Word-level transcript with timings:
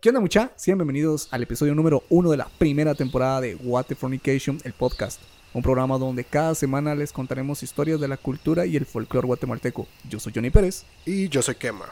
¿Qué 0.00 0.10
onda 0.10 0.20
mucha? 0.20 0.52
Sean 0.56 0.78
bienvenidos 0.78 1.28
al 1.32 1.42
episodio 1.42 1.74
número 1.74 2.04
uno 2.08 2.30
de 2.30 2.36
la 2.36 2.48
primera 2.58 2.94
temporada 2.94 3.40
de 3.40 3.56
What 3.56 3.86
the 3.86 3.94
Fornication, 3.96 4.60
el 4.64 4.72
podcast. 4.72 5.20
Un 5.52 5.62
programa 5.62 5.98
donde 5.98 6.22
cada 6.24 6.54
semana 6.54 6.94
les 6.94 7.10
contaremos 7.12 7.62
historias 7.62 7.98
de 8.00 8.06
la 8.06 8.16
cultura 8.16 8.64
y 8.64 8.76
el 8.76 8.86
folclore 8.86 9.26
guatemalteco. 9.26 9.88
Yo 10.08 10.20
soy 10.20 10.32
Johnny 10.32 10.50
Pérez. 10.50 10.84
Y 11.04 11.28
yo 11.28 11.42
soy 11.42 11.56
Kema. 11.56 11.86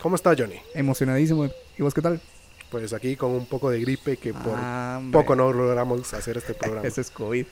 ¿Cómo 0.00 0.16
está 0.16 0.34
Johnny? 0.36 0.56
Emocionadísimo. 0.74 1.48
¿Y 1.78 1.82
vos 1.82 1.94
qué 1.94 2.02
tal? 2.02 2.20
Pues 2.70 2.92
aquí 2.92 3.14
con 3.14 3.30
un 3.30 3.46
poco 3.46 3.70
de 3.70 3.80
gripe 3.80 4.16
que 4.16 4.32
por 4.34 4.54
Ah, 4.56 5.00
poco 5.12 5.36
no 5.36 5.52
logramos 5.52 6.12
hacer 6.12 6.38
este 6.38 6.54
programa. 6.54 6.84
Ese 6.88 7.02
es 7.02 7.10
COVID. 7.10 7.46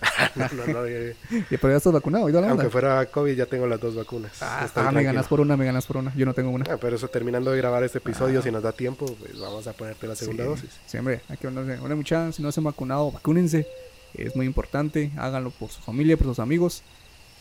no, 0.34 0.48
no, 0.52 0.72
no, 0.72 0.86
eh, 0.86 1.16
¿Y 1.50 1.56
pero 1.56 1.70
ya 1.72 1.76
estás 1.78 1.92
vacunado? 1.92 2.26
Aunque 2.26 2.68
fuera 2.68 3.04
COVID 3.06 3.34
ya 3.34 3.46
tengo 3.46 3.66
las 3.66 3.80
dos 3.80 3.94
vacunas. 3.94 4.32
Ah, 4.42 4.68
ah, 4.74 4.92
me 4.92 5.02
ganas 5.02 5.26
por 5.26 5.40
una, 5.40 5.56
me 5.56 5.64
ganas 5.64 5.86
por 5.86 5.96
una. 5.96 6.14
Yo 6.14 6.26
no 6.26 6.34
tengo 6.34 6.50
una. 6.50 6.66
Ah, 6.70 6.76
pero 6.78 6.96
eso 6.96 7.08
terminando 7.08 7.50
de 7.50 7.58
grabar 7.58 7.82
este 7.84 7.98
episodio, 7.98 8.42
si 8.42 8.50
nos 8.50 8.62
da 8.62 8.72
tiempo, 8.72 9.06
pues 9.06 9.38
vamos 9.38 9.66
a 9.66 9.72
ponerte 9.72 10.06
la 10.06 10.14
segunda 10.14 10.44
Sí, 10.44 10.50
dosis. 10.50 10.70
Sí, 10.86 10.98
hombre, 10.98 11.22
hay 11.28 11.36
que 11.36 11.46
hablarse. 11.46 11.78
Hola, 11.82 11.94
muchachos, 11.94 12.36
si 12.36 12.42
no 12.42 12.52
se 12.52 12.60
han 12.60 12.64
vacunado, 12.64 13.10
vacúnense. 13.10 13.66
Es 14.14 14.36
muy 14.36 14.46
importante. 14.46 15.12
Háganlo 15.16 15.50
por 15.50 15.70
su 15.70 15.80
familia, 15.80 16.16
por 16.16 16.26
sus 16.26 16.38
amigos. 16.38 16.82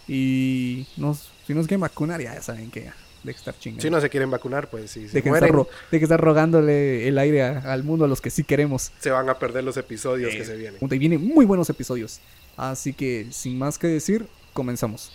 Y 0.08 0.88
no, 0.98 1.16
si 1.16 1.54
no 1.54 1.62
se 1.62 1.68
quieren 1.68 1.82
vacunar, 1.82 2.22
ya 2.22 2.42
saben 2.42 2.72
que 2.72 2.90
de 3.26 3.34
que 3.34 3.38
estar 3.40 3.58
chingando. 3.58 3.82
Si 3.82 3.90
no 3.90 4.00
se 4.00 4.10
quieren 4.10 4.30
vacunar, 4.32 4.70
pues 4.70 4.92
si 4.92 5.08
se 5.08 5.16
de, 5.16 5.24
que 5.24 5.30
mueren, 5.30 5.50
estar 5.50 5.68
de 5.92 6.00
que 6.00 6.06
estar 6.06 6.20
rogándole 6.22 7.08
el 7.08 7.18
aire 7.18 7.44
a- 7.44 7.60
al 7.74 7.84
mundo 7.84 8.06
a 8.06 8.08
los 8.08 8.22
que 8.22 8.30
sí 8.30 8.44
queremos. 8.44 8.92
se 9.00 9.10
van 9.10 9.30
a 9.30 9.38
perder 9.40 9.64
los 9.64 9.78
episodios 9.78 10.34
Eh, 10.34 10.38
que 10.38 10.46
se 10.46 10.56
vienen. 10.56 10.80
Y 10.82 10.98
vienen 10.98 11.26
muy 11.26 11.46
buenos 11.46 11.70
episodios. 11.70 12.20
Así 12.58 12.94
que, 12.94 13.28
sin 13.32 13.58
más 13.58 13.78
que 13.78 13.88
decir, 13.88 14.28
comenzamos. 14.54 15.12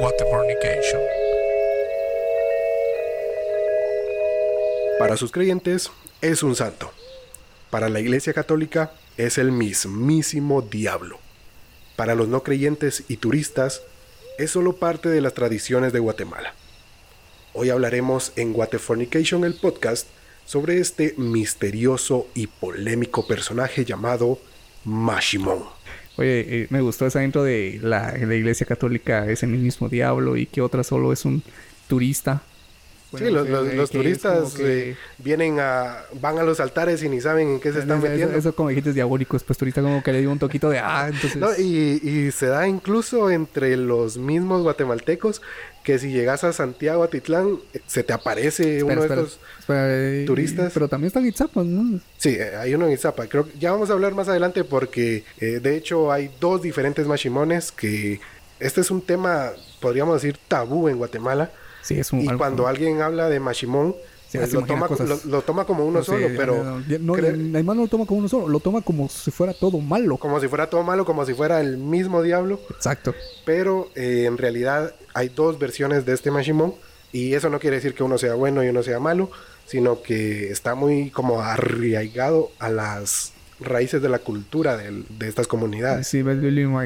What 0.00 0.12
the 0.18 0.24
Fornication. 0.24 1.00
Para 4.98 5.16
sus 5.16 5.30
creyentes 5.30 5.90
es 6.20 6.42
un 6.42 6.54
santo. 6.56 6.90
Para 7.70 7.88
la 7.88 8.00
Iglesia 8.00 8.32
Católica 8.32 8.92
es 9.16 9.38
el 9.38 9.52
mismísimo 9.52 10.62
diablo. 10.62 11.18
Para 11.96 12.14
los 12.14 12.28
no 12.28 12.42
creyentes 12.42 13.04
y 13.08 13.16
turistas 13.18 13.82
es 14.38 14.52
solo 14.52 14.76
parte 14.76 15.08
de 15.08 15.20
las 15.20 15.34
tradiciones 15.34 15.92
de 15.92 15.98
Guatemala. 15.98 16.54
Hoy 17.54 17.70
hablaremos 17.70 18.32
en 18.36 18.52
Guatefornication 18.52 19.44
el 19.44 19.54
podcast 19.54 20.06
sobre 20.46 20.78
este 20.78 21.14
misterioso 21.18 22.28
y 22.34 22.46
polémico 22.46 23.26
personaje 23.26 23.84
llamado 23.84 24.38
Mashimon. 24.84 25.64
Oye, 26.16 26.62
eh, 26.62 26.66
me 26.70 26.80
gustó 26.80 27.06
esa 27.06 27.24
intro 27.24 27.42
de 27.42 27.80
la, 27.82 28.16
la 28.16 28.34
iglesia 28.34 28.64
católica 28.64 29.28
es 29.28 29.42
el 29.42 29.50
mismo 29.50 29.88
diablo 29.88 30.36
y 30.36 30.46
que 30.46 30.62
otra 30.62 30.84
solo 30.84 31.12
es 31.12 31.24
un 31.24 31.42
turista. 31.88 32.42
Sí, 33.16 33.30
los, 33.30 33.48
los- 33.48 33.90
turistas 33.90 34.52
que- 34.54 34.90
eh, 34.90 34.96
vienen 35.18 35.58
a 35.60 35.98
van 36.20 36.38
a 36.38 36.42
los 36.42 36.60
altares 36.60 37.02
y 37.02 37.08
ni 37.08 37.20
saben 37.20 37.48
en 37.48 37.60
qué 37.60 37.72
se 37.72 37.80
están 37.80 37.98
eso, 37.98 38.08
metiendo. 38.08 38.36
Eso, 38.36 38.54
como 38.54 38.68
dijiste 38.68 38.90
es 38.90 38.94
diabólico, 38.94 39.38
pues 39.38 39.58
turista 39.58 39.80
como 39.82 40.02
que 40.02 40.12
le 40.12 40.20
dio 40.20 40.30
un 40.30 40.38
toquito 40.38 40.68
de 40.70 40.78
ah, 40.78 41.06
entonces. 41.12 41.36
No, 41.36 41.48
y, 41.56 42.00
y 42.02 42.30
se 42.32 42.46
da 42.46 42.66
incluso 42.68 43.30
entre 43.30 43.76
los 43.76 44.18
mismos 44.18 44.62
guatemaltecos 44.62 45.40
que 45.84 45.98
si 45.98 46.12
llegas 46.12 46.44
a 46.44 46.52
Santiago, 46.52 47.02
a 47.02 47.08
Titlán, 47.08 47.60
eh, 47.72 47.80
se 47.86 48.02
te 48.02 48.12
aparece 48.12 48.78
Espera, 48.78 48.84
uno 48.94 49.02
espera, 49.04 49.20
de 49.22 49.26
estos. 49.26 49.40
espera, 49.60 49.86
eh, 49.88 50.24
turistas. 50.26 50.72
Pero 50.74 50.88
también 50.88 51.06
están 51.06 51.24
Itzapas, 51.26 51.64
¿no? 51.64 51.98
Sí, 52.18 52.36
hay 52.38 52.74
uno 52.74 52.86
en 52.86 52.92
Izapa. 52.92 53.26
Creo 53.26 53.46
que 53.46 53.58
ya 53.58 53.70
vamos 53.72 53.88
a 53.88 53.94
hablar 53.94 54.14
más 54.14 54.28
adelante 54.28 54.64
porque 54.64 55.24
eh, 55.40 55.60
de 55.62 55.76
hecho 55.76 56.12
hay 56.12 56.30
dos 56.40 56.60
diferentes 56.60 57.06
mashimones 57.06 57.72
que 57.72 58.20
este 58.60 58.82
es 58.82 58.90
un 58.90 59.00
tema, 59.00 59.52
podríamos 59.80 60.20
decir, 60.20 60.36
tabú 60.46 60.88
en 60.88 60.98
Guatemala. 60.98 61.50
Sí, 61.82 61.98
es 61.98 62.12
un. 62.12 62.20
Y 62.22 62.28
algo- 62.28 62.38
cuando 62.38 62.66
alguien 62.66 63.00
habla 63.02 63.28
de 63.28 63.40
mashimón, 63.40 63.94
Sí, 64.28 64.36
pues 64.36 64.52
lo, 64.52 64.60
toma, 64.66 64.88
cosas. 64.88 65.08
lo, 65.08 65.18
lo 65.24 65.40
toma 65.40 65.64
como 65.64 65.86
uno 65.86 66.00
no 66.00 66.04
sé, 66.04 66.10
solo, 66.12 66.28
pero 66.36 66.80
no, 67.00 67.14
además 67.14 67.76
no 67.76 67.82
lo 67.82 67.88
toma 67.88 68.04
como 68.04 68.18
uno 68.20 68.28
solo, 68.28 68.46
lo 68.48 68.60
toma 68.60 68.82
como 68.82 69.08
si 69.08 69.30
fuera 69.30 69.54
todo 69.54 69.78
malo. 69.78 70.18
como 70.18 70.38
si 70.38 70.48
fuera 70.48 70.68
todo 70.68 70.82
malo, 70.82 71.06
como 71.06 71.24
si 71.24 71.32
fuera 71.32 71.62
el 71.62 71.78
mismo 71.78 72.22
diablo. 72.22 72.60
Exacto. 72.68 73.14
pero 73.46 73.88
eh, 73.94 74.24
en 74.26 74.36
realidad 74.36 74.94
hay 75.14 75.30
dos 75.30 75.58
versiones 75.58 76.04
de 76.04 76.12
este 76.12 76.30
Mashimon 76.30 76.74
y 77.10 77.32
eso 77.32 77.48
no 77.48 77.58
quiere 77.58 77.76
decir 77.76 77.94
que 77.94 78.02
uno 78.02 78.18
sea 78.18 78.34
bueno 78.34 78.62
y 78.62 78.68
uno 78.68 78.82
sea 78.82 79.00
malo, 79.00 79.30
sino 79.64 80.02
que 80.02 80.50
está 80.50 80.74
muy 80.74 81.10
como 81.10 81.40
arraigado 81.40 82.50
a 82.58 82.68
las 82.68 83.32
raíces 83.60 84.00
de 84.02 84.08
la 84.08 84.18
cultura 84.20 84.76
de 84.76 85.04
estas 85.20 85.46
comunidades. 85.46 86.06
Sí, 86.06 86.22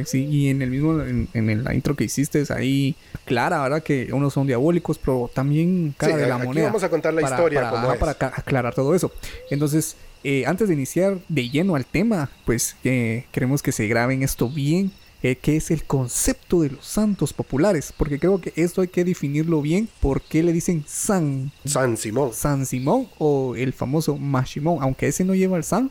sí. 0.06 0.24
Y 0.24 0.48
en 0.48 0.62
el 0.62 0.70
mismo, 0.70 1.00
en, 1.02 1.28
en 1.34 1.64
la 1.64 1.74
intro 1.74 1.94
que 1.96 2.04
hiciste, 2.04 2.40
es 2.40 2.50
ahí 2.50 2.94
clara, 3.24 3.62
¿verdad? 3.62 3.82
Que 3.82 4.10
unos 4.12 4.32
son 4.32 4.46
diabólicos, 4.46 4.98
pero 4.98 5.30
también 5.32 5.94
cara 5.96 6.14
Sí, 6.14 6.20
de 6.20 6.28
la 6.28 6.36
aquí 6.36 6.46
moneda. 6.46 6.66
vamos 6.66 6.82
a 6.82 6.88
contar 6.90 7.14
la 7.14 7.20
para, 7.22 7.36
historia 7.36 7.60
para, 7.62 7.70
como 7.72 7.92
es. 7.92 7.98
para 7.98 8.12
aclarar 8.12 8.74
todo 8.74 8.94
eso. 8.94 9.12
Entonces, 9.50 9.96
eh, 10.24 10.44
antes 10.46 10.68
de 10.68 10.74
iniciar 10.74 11.18
de 11.28 11.48
lleno 11.50 11.74
al 11.74 11.84
tema, 11.84 12.30
pues 12.46 12.76
eh, 12.84 13.24
queremos 13.32 13.62
que 13.62 13.72
se 13.72 13.86
graben 13.86 14.22
esto 14.22 14.48
bien. 14.48 14.92
eh, 15.22 15.36
¿Qué 15.36 15.56
es 15.56 15.70
el 15.70 15.84
concepto 15.84 16.62
de 16.62 16.70
los 16.70 16.84
santos 16.86 17.32
populares? 17.32 17.92
Porque 17.96 18.18
creo 18.18 18.40
que 18.40 18.52
esto 18.56 18.80
hay 18.80 18.88
que 18.88 19.04
definirlo 19.04 19.60
bien. 19.62 19.88
¿Por 20.00 20.20
qué 20.22 20.42
le 20.42 20.52
dicen 20.52 20.84
San 20.86 21.52
San 21.64 21.96
Simón. 21.96 22.30
San 22.32 22.66
Simón 22.66 23.08
o 23.18 23.54
el 23.56 23.72
famoso 23.72 24.16
Mashimón? 24.16 24.78
Aunque 24.80 25.08
ese 25.08 25.24
no 25.24 25.34
lleva 25.34 25.56
el 25.56 25.64
San, 25.64 25.90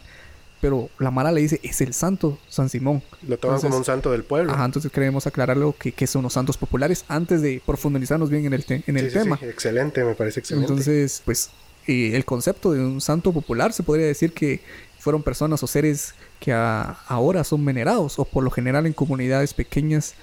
pero 0.62 0.90
la 1.00 1.12
Mara 1.12 1.32
le 1.32 1.42
dice 1.42 1.60
es 1.64 1.82
el 1.82 1.94
santo 1.94 2.38
San 2.48 2.70
Simón. 2.70 3.02
Lo 3.28 3.38
toman 3.38 3.56
Entonces- 3.58 3.64
como 3.68 3.78
un 3.78 3.86
santo 3.86 4.12
del 4.12 4.24
pueblo. 4.24 4.54
Ajá, 4.54 4.64
entonces 4.66 4.92
queremos 4.92 5.28
aclararlo 5.28 5.76
que, 5.78 5.92
que 5.92 6.08
son 6.08 6.24
los 6.24 6.34
santos 6.34 6.56
populares 6.58 7.04
antes 7.08 7.42
de 7.42 7.62
profundizarnos 7.66 8.30
bien 8.30 8.46
en 8.46 8.54
el, 8.54 8.64
te- 8.66 8.84
en 8.88 8.98
el 8.98 9.06
Sí, 9.12 9.18
sí, 9.18 9.24
tema. 9.24 9.38
sí, 9.38 9.46
excelente, 9.46 10.04
me 10.04 10.14
parece 10.16 10.40
excelente. 10.40 10.72
Entonces, 10.72 11.22
pues 11.26 11.50
eh, 11.88 12.12
el 12.16 12.24
concepto 12.26 12.72
de 12.72 12.80
un 12.80 13.02
santo 13.02 13.34
popular 13.34 13.74
se 13.74 13.84
podría 13.84 14.06
decir 14.06 14.34
que 14.34 14.62
fueron 15.00 15.24
personas 15.24 15.64
o 15.64 15.68
seres 15.68 16.14
que 16.40 16.54
a- 16.54 16.98
ahora 17.08 17.44
son 17.44 17.66
venerados 17.66 18.20
o 18.20 18.26
por 18.26 18.44
lo 18.44 18.52
general 18.52 18.86
en 18.86 18.94
comunidades 18.94 19.54
pequeñas 19.54 20.14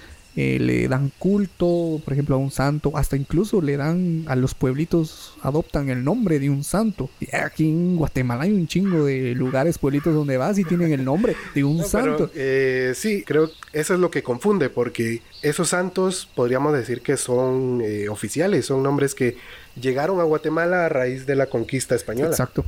eh, 0.41 0.61
le 0.61 0.87
dan 0.87 1.11
culto, 1.19 2.01
por 2.05 2.13
ejemplo, 2.13 2.37
a 2.37 2.39
un 2.39 2.53
santo, 2.53 2.93
hasta 2.97 3.17
incluso 3.17 3.61
le 3.61 3.77
dan 3.77 4.25
a 4.29 4.37
los 4.37 4.55
pueblitos, 4.55 5.35
adoptan 5.43 5.89
el 5.89 6.05
nombre 6.05 6.39
de 6.39 6.49
un 6.49 6.63
santo. 6.63 7.11
Y 7.19 7.35
aquí 7.35 7.69
en 7.69 7.97
Guatemala 7.97 8.45
hay 8.45 8.53
un 8.53 8.69
chingo 8.69 9.05
de 9.07 9.35
lugares, 9.35 9.79
pueblitos 9.79 10.15
donde 10.15 10.37
vas 10.37 10.57
y 10.57 10.63
tienen 10.63 10.93
el 10.93 11.05
nombre 11.05 11.35
de 11.57 11.65
un 11.65 11.79
No, 11.79 11.85
pero, 11.91 12.19
santo. 12.19 12.31
eh, 12.37 12.93
sí, 12.95 13.25
creo 13.27 13.49
que 13.49 13.81
eso 13.81 13.95
es 13.95 13.99
lo 14.01 14.13
que 14.13 14.23
confunde, 14.23 14.71
porque 14.71 15.23
esos 15.43 15.71
santos 15.71 16.29
podríamos 16.37 16.73
decir 16.73 17.01
que 17.01 17.17
son 17.17 17.81
eh, 17.83 18.09
oficiales, 18.09 18.67
son 18.67 18.85
nombres 18.85 19.17
que 19.17 19.37
llegaron 19.75 20.21
a 20.21 20.23
Guatemala 20.23 20.87
a 20.87 20.89
raíz 20.89 21.27
de 21.27 21.35
la 21.35 21.47
conquista 21.47 21.97
española. 21.97 22.31
Exacto. 22.31 22.65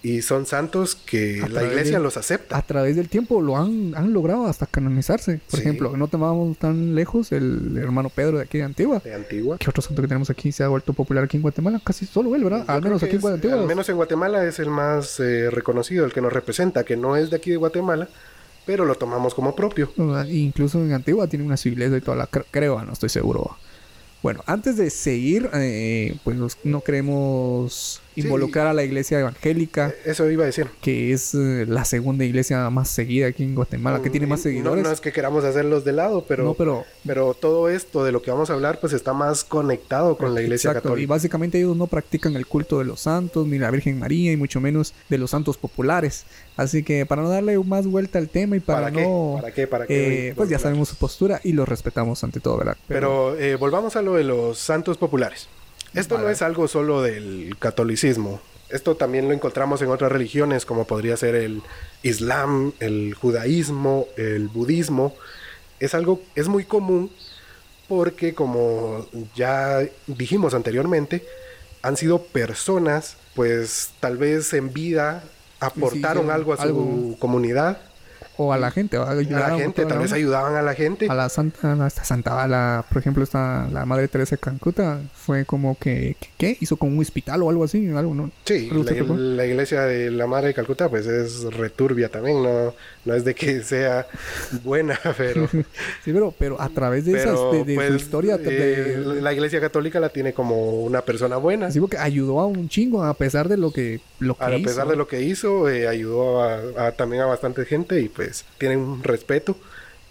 Y 0.00 0.22
son 0.22 0.46
santos 0.46 0.94
que 0.94 1.42
la 1.50 1.64
iglesia 1.64 1.98
los 1.98 2.16
acepta. 2.16 2.56
a 2.56 2.62
través 2.62 2.94
del 2.94 3.08
tiempo 3.08 3.42
lo 3.42 3.56
han, 3.56 3.94
han 3.96 4.12
logrado 4.12 4.46
hasta 4.46 4.64
canonizarse. 4.66 5.40
Por 5.50 5.58
Sí. 5.58 5.66
ejemplo, 5.66 5.96
no 5.96 6.06
te 6.06 6.16
vamos 6.16 6.56
tan 6.56 6.94
lejos, 6.94 7.32
el 7.32 7.76
hermano 7.76 8.08
Pedro 8.08 8.38
de 8.38 8.44
aquí 8.44 8.58
de 8.58 8.64
Antigua. 8.64 9.00
De 9.02 9.12
Antigua. 9.12 9.56
¿Qué 9.58 9.68
otro 9.68 9.82
santo 9.82 10.00
que 10.00 10.06
tenemos 10.06 10.30
aquí 10.30 10.52
se 10.52 10.62
ha 10.62 10.68
vuelto 10.68 10.92
popular 10.92 11.24
aquí 11.24 11.36
en 11.36 11.42
Guatemala? 11.42 11.80
Casi 11.82 12.06
solo 12.06 12.36
él, 12.36 12.44
¿verdad? 12.44 12.64
Yo 12.66 12.72
al 12.74 12.82
menos 12.82 13.02
aquí 13.02 13.16
en 13.16 13.26
Antigua. 13.26 13.58
Al 13.60 13.66
menos 13.66 13.88
en 13.88 13.96
Guatemala 13.96 14.44
es 14.46 14.60
el 14.60 14.70
más 14.70 15.18
eh, 15.18 15.50
reconocido, 15.50 16.04
el 16.04 16.12
que 16.12 16.20
nos 16.20 16.32
representa, 16.32 16.84
que 16.84 16.96
no 16.96 17.16
es 17.16 17.30
de 17.30 17.36
aquí 17.36 17.50
de 17.50 17.56
Guatemala, 17.56 18.08
pero 18.66 18.84
lo 18.84 18.94
tomamos 18.94 19.34
como 19.34 19.56
propio. 19.56 19.90
Ah, 19.98 20.24
Incluso 20.28 20.78
en 20.80 20.92
Antigua 20.92 21.26
tiene 21.26 21.44
una 21.44 21.56
su 21.56 21.68
iglesia 21.70 21.96
y 21.98 22.00
toda 22.02 22.16
la... 22.16 22.30
cre- 22.30 22.44
Creo, 22.52 22.80
no 22.84 22.92
estoy 22.92 23.08
seguro. 23.08 23.56
Bueno, 24.22 24.42
antes 24.46 24.76
de 24.76 24.90
seguir, 24.90 25.48
eh, 25.54 26.16
pues 26.24 26.36
no 26.64 26.80
Sí. 28.20 28.26
involucrar 28.26 28.66
a 28.66 28.72
la 28.74 28.84
iglesia 28.84 29.20
evangélica, 29.20 29.92
Eso 30.04 30.30
iba 30.30 30.44
a 30.44 30.46
decir. 30.46 30.66
que 30.80 31.12
es 31.12 31.34
eh, 31.34 31.64
la 31.68 31.84
segunda 31.84 32.24
iglesia 32.24 32.68
más 32.70 32.88
seguida 32.88 33.26
aquí 33.28 33.44
en 33.44 33.54
Guatemala, 33.54 34.00
que 34.02 34.10
tiene 34.10 34.26
más 34.26 34.40
No- 34.40 34.42
seguidores. 34.44 34.84
No, 34.84 34.90
es 34.92 35.00
que 35.00 35.12
queramos 35.12 35.44
hacerlos 35.44 35.84
de 35.84 35.92
lado, 35.92 36.24
pero, 36.26 36.44
No, 36.44 36.54
pero 36.54 36.84
pero 37.06 37.34
todo 37.34 37.68
esto 37.68 38.04
de 38.04 38.12
lo 38.12 38.22
que 38.22 38.30
vamos 38.30 38.50
a 38.50 38.54
hablar, 38.54 38.80
pues 38.80 38.92
está 38.92 39.12
más 39.12 39.44
conectado 39.44 40.16
con 40.16 40.34
la 40.34 40.42
iglesia 40.42 40.70
Exacto, 40.70 40.88
Y 40.88 40.90
católica. 40.90 41.10
básicamente 41.10 41.58
ellos 41.58 41.76
no 41.76 41.86
practican 41.86 42.36
el 42.36 42.46
culto 42.46 42.78
de 42.78 42.84
los 42.84 43.00
santos, 43.00 43.46
ni 43.46 43.58
la 43.58 43.70
Virgen 43.70 43.98
María, 43.98 44.32
y 44.32 44.36
mucho 44.36 44.60
menos 44.60 44.94
de 45.08 45.18
los 45.18 45.30
santos 45.30 45.56
populares. 45.56 46.24
Así 46.56 46.82
que 46.82 47.06
para 47.06 47.22
no 47.22 47.28
darle 47.30 47.58
más 47.58 47.86
vuelta 47.86 48.18
al 48.18 48.28
tema 48.28 48.56
y 48.56 48.60
para, 48.60 48.80
¿Para 48.80 48.92
qué? 48.92 49.02
no... 49.02 49.38
¿Para 49.40 49.54
qué? 49.54 49.66
¿Para 49.66 49.86
qué? 49.86 50.28
eh, 50.28 50.34
pues 50.34 50.48
ya 50.48 50.58
sabemos 50.58 50.88
su 50.88 50.96
postura 50.96 51.40
y 51.44 51.52
lo 51.52 51.64
respetamos 51.64 52.22
ante 52.24 52.40
todo, 52.40 52.56
¿verdad? 52.58 52.76
Pero 52.88 53.38
eh, 53.38 53.54
volvamos 53.56 53.96
a 53.96 54.02
lo 54.02 54.14
de 54.14 54.24
los 54.24 54.58
santos 54.58 54.98
populares. 54.98 55.48
Esto 55.94 56.18
no 56.18 56.28
es 56.28 56.42
algo 56.42 56.68
solo 56.68 57.02
del 57.02 57.56
catolicismo. 57.58 58.40
Esto 58.68 58.96
también 58.96 59.28
lo 59.28 59.34
encontramos 59.34 59.80
en 59.80 59.88
otras 59.88 60.12
religiones, 60.12 60.66
como 60.66 60.86
podría 60.86 61.16
ser 61.16 61.34
el 61.34 61.62
islam, 62.02 62.72
el 62.80 63.14
judaísmo, 63.14 64.06
el 64.16 64.48
budismo. 64.48 65.14
Es 65.80 65.94
algo, 65.94 66.20
es 66.34 66.48
muy 66.48 66.64
común 66.64 67.10
porque, 67.88 68.34
como 68.34 69.06
ya 69.34 69.80
dijimos 70.06 70.52
anteriormente, 70.52 71.24
han 71.80 71.96
sido 71.96 72.22
personas, 72.24 73.16
pues 73.34 73.90
tal 74.00 74.18
vez 74.18 74.52
en 74.52 74.72
vida 74.72 75.24
aportaron 75.60 76.30
algo 76.30 76.52
a 76.52 76.56
su 76.56 76.62
algo. 76.62 77.16
comunidad 77.18 77.80
o 78.38 78.52
a 78.52 78.56
la 78.58 78.70
gente, 78.70 78.96
¿va? 78.98 79.10
a 79.10 79.14
la 79.14 79.56
gente, 79.58 79.84
tal 79.84 79.98
vez 79.98 80.12
ayudaban 80.12 80.54
a 80.54 80.62
la 80.62 80.74
gente. 80.74 81.06
a 81.08 81.14
la 81.14 81.28
santa, 81.28 81.72
a 81.84 81.86
esta 81.86 82.04
santa, 82.04 82.42
a 82.42 82.48
la, 82.48 82.84
por 82.88 82.98
ejemplo, 83.00 83.22
esta, 83.22 83.68
la 83.70 83.84
madre 83.84 84.08
Teresa 84.08 84.36
de 84.36 84.40
Calcuta 84.40 85.00
fue 85.14 85.44
como 85.44 85.76
que, 85.78 86.16
¿qué? 86.38 86.56
Hizo 86.60 86.76
como 86.76 86.92
un 86.94 87.00
hospital 87.00 87.42
o 87.42 87.50
algo 87.50 87.64
así, 87.64 87.88
algo, 87.88 88.14
¿no? 88.14 88.30
Sí, 88.44 88.68
¿Algo 88.70 89.16
la, 89.16 89.44
iglesia 89.44 89.82
de 89.82 90.10
la 90.10 90.26
Madre 90.26 90.48
de 90.48 90.54
Calcuta 90.54 90.88
pues 90.88 91.06
es 91.06 91.42
returbia 91.52 92.08
también, 92.08 92.42
no, 92.42 92.72
no 93.04 93.14
es 93.14 93.24
de 93.24 93.34
que 93.34 93.62
sea 93.64 94.06
buena, 94.64 94.98
pero, 95.16 95.48
Sí, 96.04 96.12
pero, 96.12 96.32
pero 96.38 96.60
a 96.60 96.68
través 96.68 97.04
de 97.04 97.12
pero, 97.12 97.32
esas, 97.34 97.52
de, 97.52 97.64
de 97.64 97.74
su 97.74 97.80
pues, 97.90 98.02
historia, 98.02 98.38
de- 98.38 98.92
eh, 98.94 98.98
la 99.20 99.32
iglesia 99.32 99.60
católica 99.60 100.00
la 100.00 100.08
tiene 100.10 100.32
como 100.32 100.82
una 100.84 101.02
persona 101.02 101.36
buena. 101.36 101.66
Así 101.66 101.80
que 101.90 101.98
ayudó 101.98 102.40
a 102.40 102.46
un 102.46 102.68
chingo 102.68 103.02
a 103.04 103.14
pesar 103.14 103.48
de 103.48 103.56
lo 103.56 103.72
que, 103.72 104.00
lo 104.20 104.36
que 104.36 104.44
A 104.44 104.54
hizo. 104.56 104.68
pesar 104.68 104.86
de 104.88 104.96
lo 104.96 105.08
que 105.08 105.22
hizo, 105.22 105.68
eh, 105.68 105.88
ayudó 105.88 106.42
a, 106.42 106.86
a- 106.88 106.92
también 106.92 107.22
a 107.22 107.26
bastante 107.26 107.64
gente 107.64 108.00
y 108.00 108.08
pues 108.08 108.27
tiene 108.58 108.76
un 108.76 109.02
respeto 109.02 109.56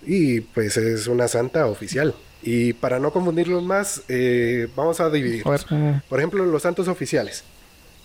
y 0.05 0.41
pues 0.41 0.77
es 0.77 1.07
una 1.07 1.27
santa 1.27 1.65
oficial. 1.67 2.13
Y 2.41 2.73
para 2.73 2.99
no 2.99 3.11
confundirlos 3.11 3.63
más, 3.63 4.03
eh, 4.07 4.67
vamos 4.75 4.99
a 4.99 5.09
dividir. 5.09 5.41
A 5.45 5.51
ver, 5.51 5.65
¿cómo? 5.67 6.01
Por 6.07 6.19
ejemplo, 6.19 6.45
los 6.45 6.61
santos 6.61 6.87
oficiales. 6.87 7.43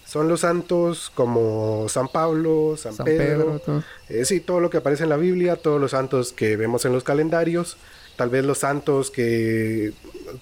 Son 0.07 0.29
los 0.29 0.41
santos 0.41 1.11
como 1.15 1.87
San 1.89 2.09
Pablo, 2.09 2.77
San, 2.77 2.93
San 2.93 3.07
Pedro, 3.07 3.45
Pedro, 3.45 3.59
todo. 3.61 3.85
eh, 4.09 4.25
sí, 4.25 4.41
todo 4.41 4.61
lo 4.61 4.69
que 4.69 4.79
aparece 4.79 5.05
en 5.05 5.09
la 5.09 5.17
Biblia, 5.17 5.57
todos 5.57 5.81
los 5.81 5.93
santos 5.93 6.33
que 6.33 6.57
vemos 6.57 6.85
en 6.85 6.93
los 6.93 7.03
calendarios, 7.03 7.77
tal 8.17 8.29
vez 8.29 8.45
los 8.45 8.59
santos 8.59 9.11
que, 9.11 9.93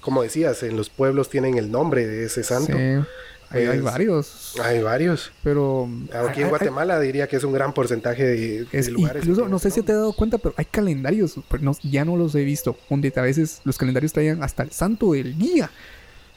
como 0.01 0.23
decías, 0.23 0.63
en 0.65 0.77
los 0.77 0.91
pueblos 0.91 1.29
tienen 1.31 1.57
el 1.57 1.71
nombre 1.71 2.07
de 2.07 2.25
ese 2.25 2.43
santo. 2.43 2.77
Sí, 2.77 3.07
hay, 3.51 3.63
hay 3.67 3.81
Pues, 3.81 3.83
varios, 3.85 4.55
Hay 4.63 4.81
varios. 4.83 5.33
pero... 5.43 5.89
Aquí 6.13 6.17
hay- 6.17 6.39
en 6.39 6.45
hay- 6.45 6.49
Guatemala 6.51 6.99
diría 7.01 7.27
que 7.29 7.37
es 7.37 7.45
un 7.45 7.53
gran 7.53 7.75
porcentaje 7.75 8.25
de, 8.25 8.65
de 8.65 8.67
Es, 8.73 8.89
lugares. 8.89 9.23
incluso, 9.25 9.49
no 9.49 9.59
sé 9.59 9.71
si 9.71 9.83
te 9.83 9.93
has 9.93 9.99
dado 9.99 10.13
cuenta, 10.13 10.39
pero 10.39 10.55
hay 10.57 10.65
calendarios, 10.67 11.35
pero 11.49 11.63
no- 11.63 11.77
ya 11.83 12.05
no 12.05 12.17
los 12.17 12.35
he 12.35 12.45
visto, 12.45 12.77
donde 12.89 13.13
a 13.17 13.21
veces 13.23 13.61
los 13.65 13.77
calendarios 13.77 14.13
traían 14.13 14.43
hasta 14.43 14.63
el 14.63 14.71
santo 14.71 15.13
del 15.13 15.37
día. 15.39 15.71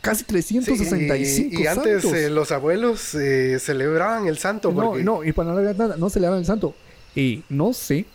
Casi 0.02 0.22
Sí, 0.22 0.26
365 0.26 1.56
y, 1.56 1.64
y 1.64 1.68
antes 1.68 2.04
eh, 2.06 2.30
los 2.30 2.52
abuelos 2.52 3.16
eh, 3.16 3.58
celebraban 3.60 4.28
el 4.28 4.38
santo. 4.38 4.72
no, 4.74 4.90
porque- 4.90 5.04
no, 5.04 5.24
y 5.24 5.32
para 5.32 5.46
no 5.52 5.54
agregar 5.54 5.78
nada, 5.78 5.96
no 5.98 6.10
le 6.20 6.28
el 6.40 6.46
santo. 6.46 6.76
Y 7.16 7.44
no 7.48 7.72
sé 7.74 8.06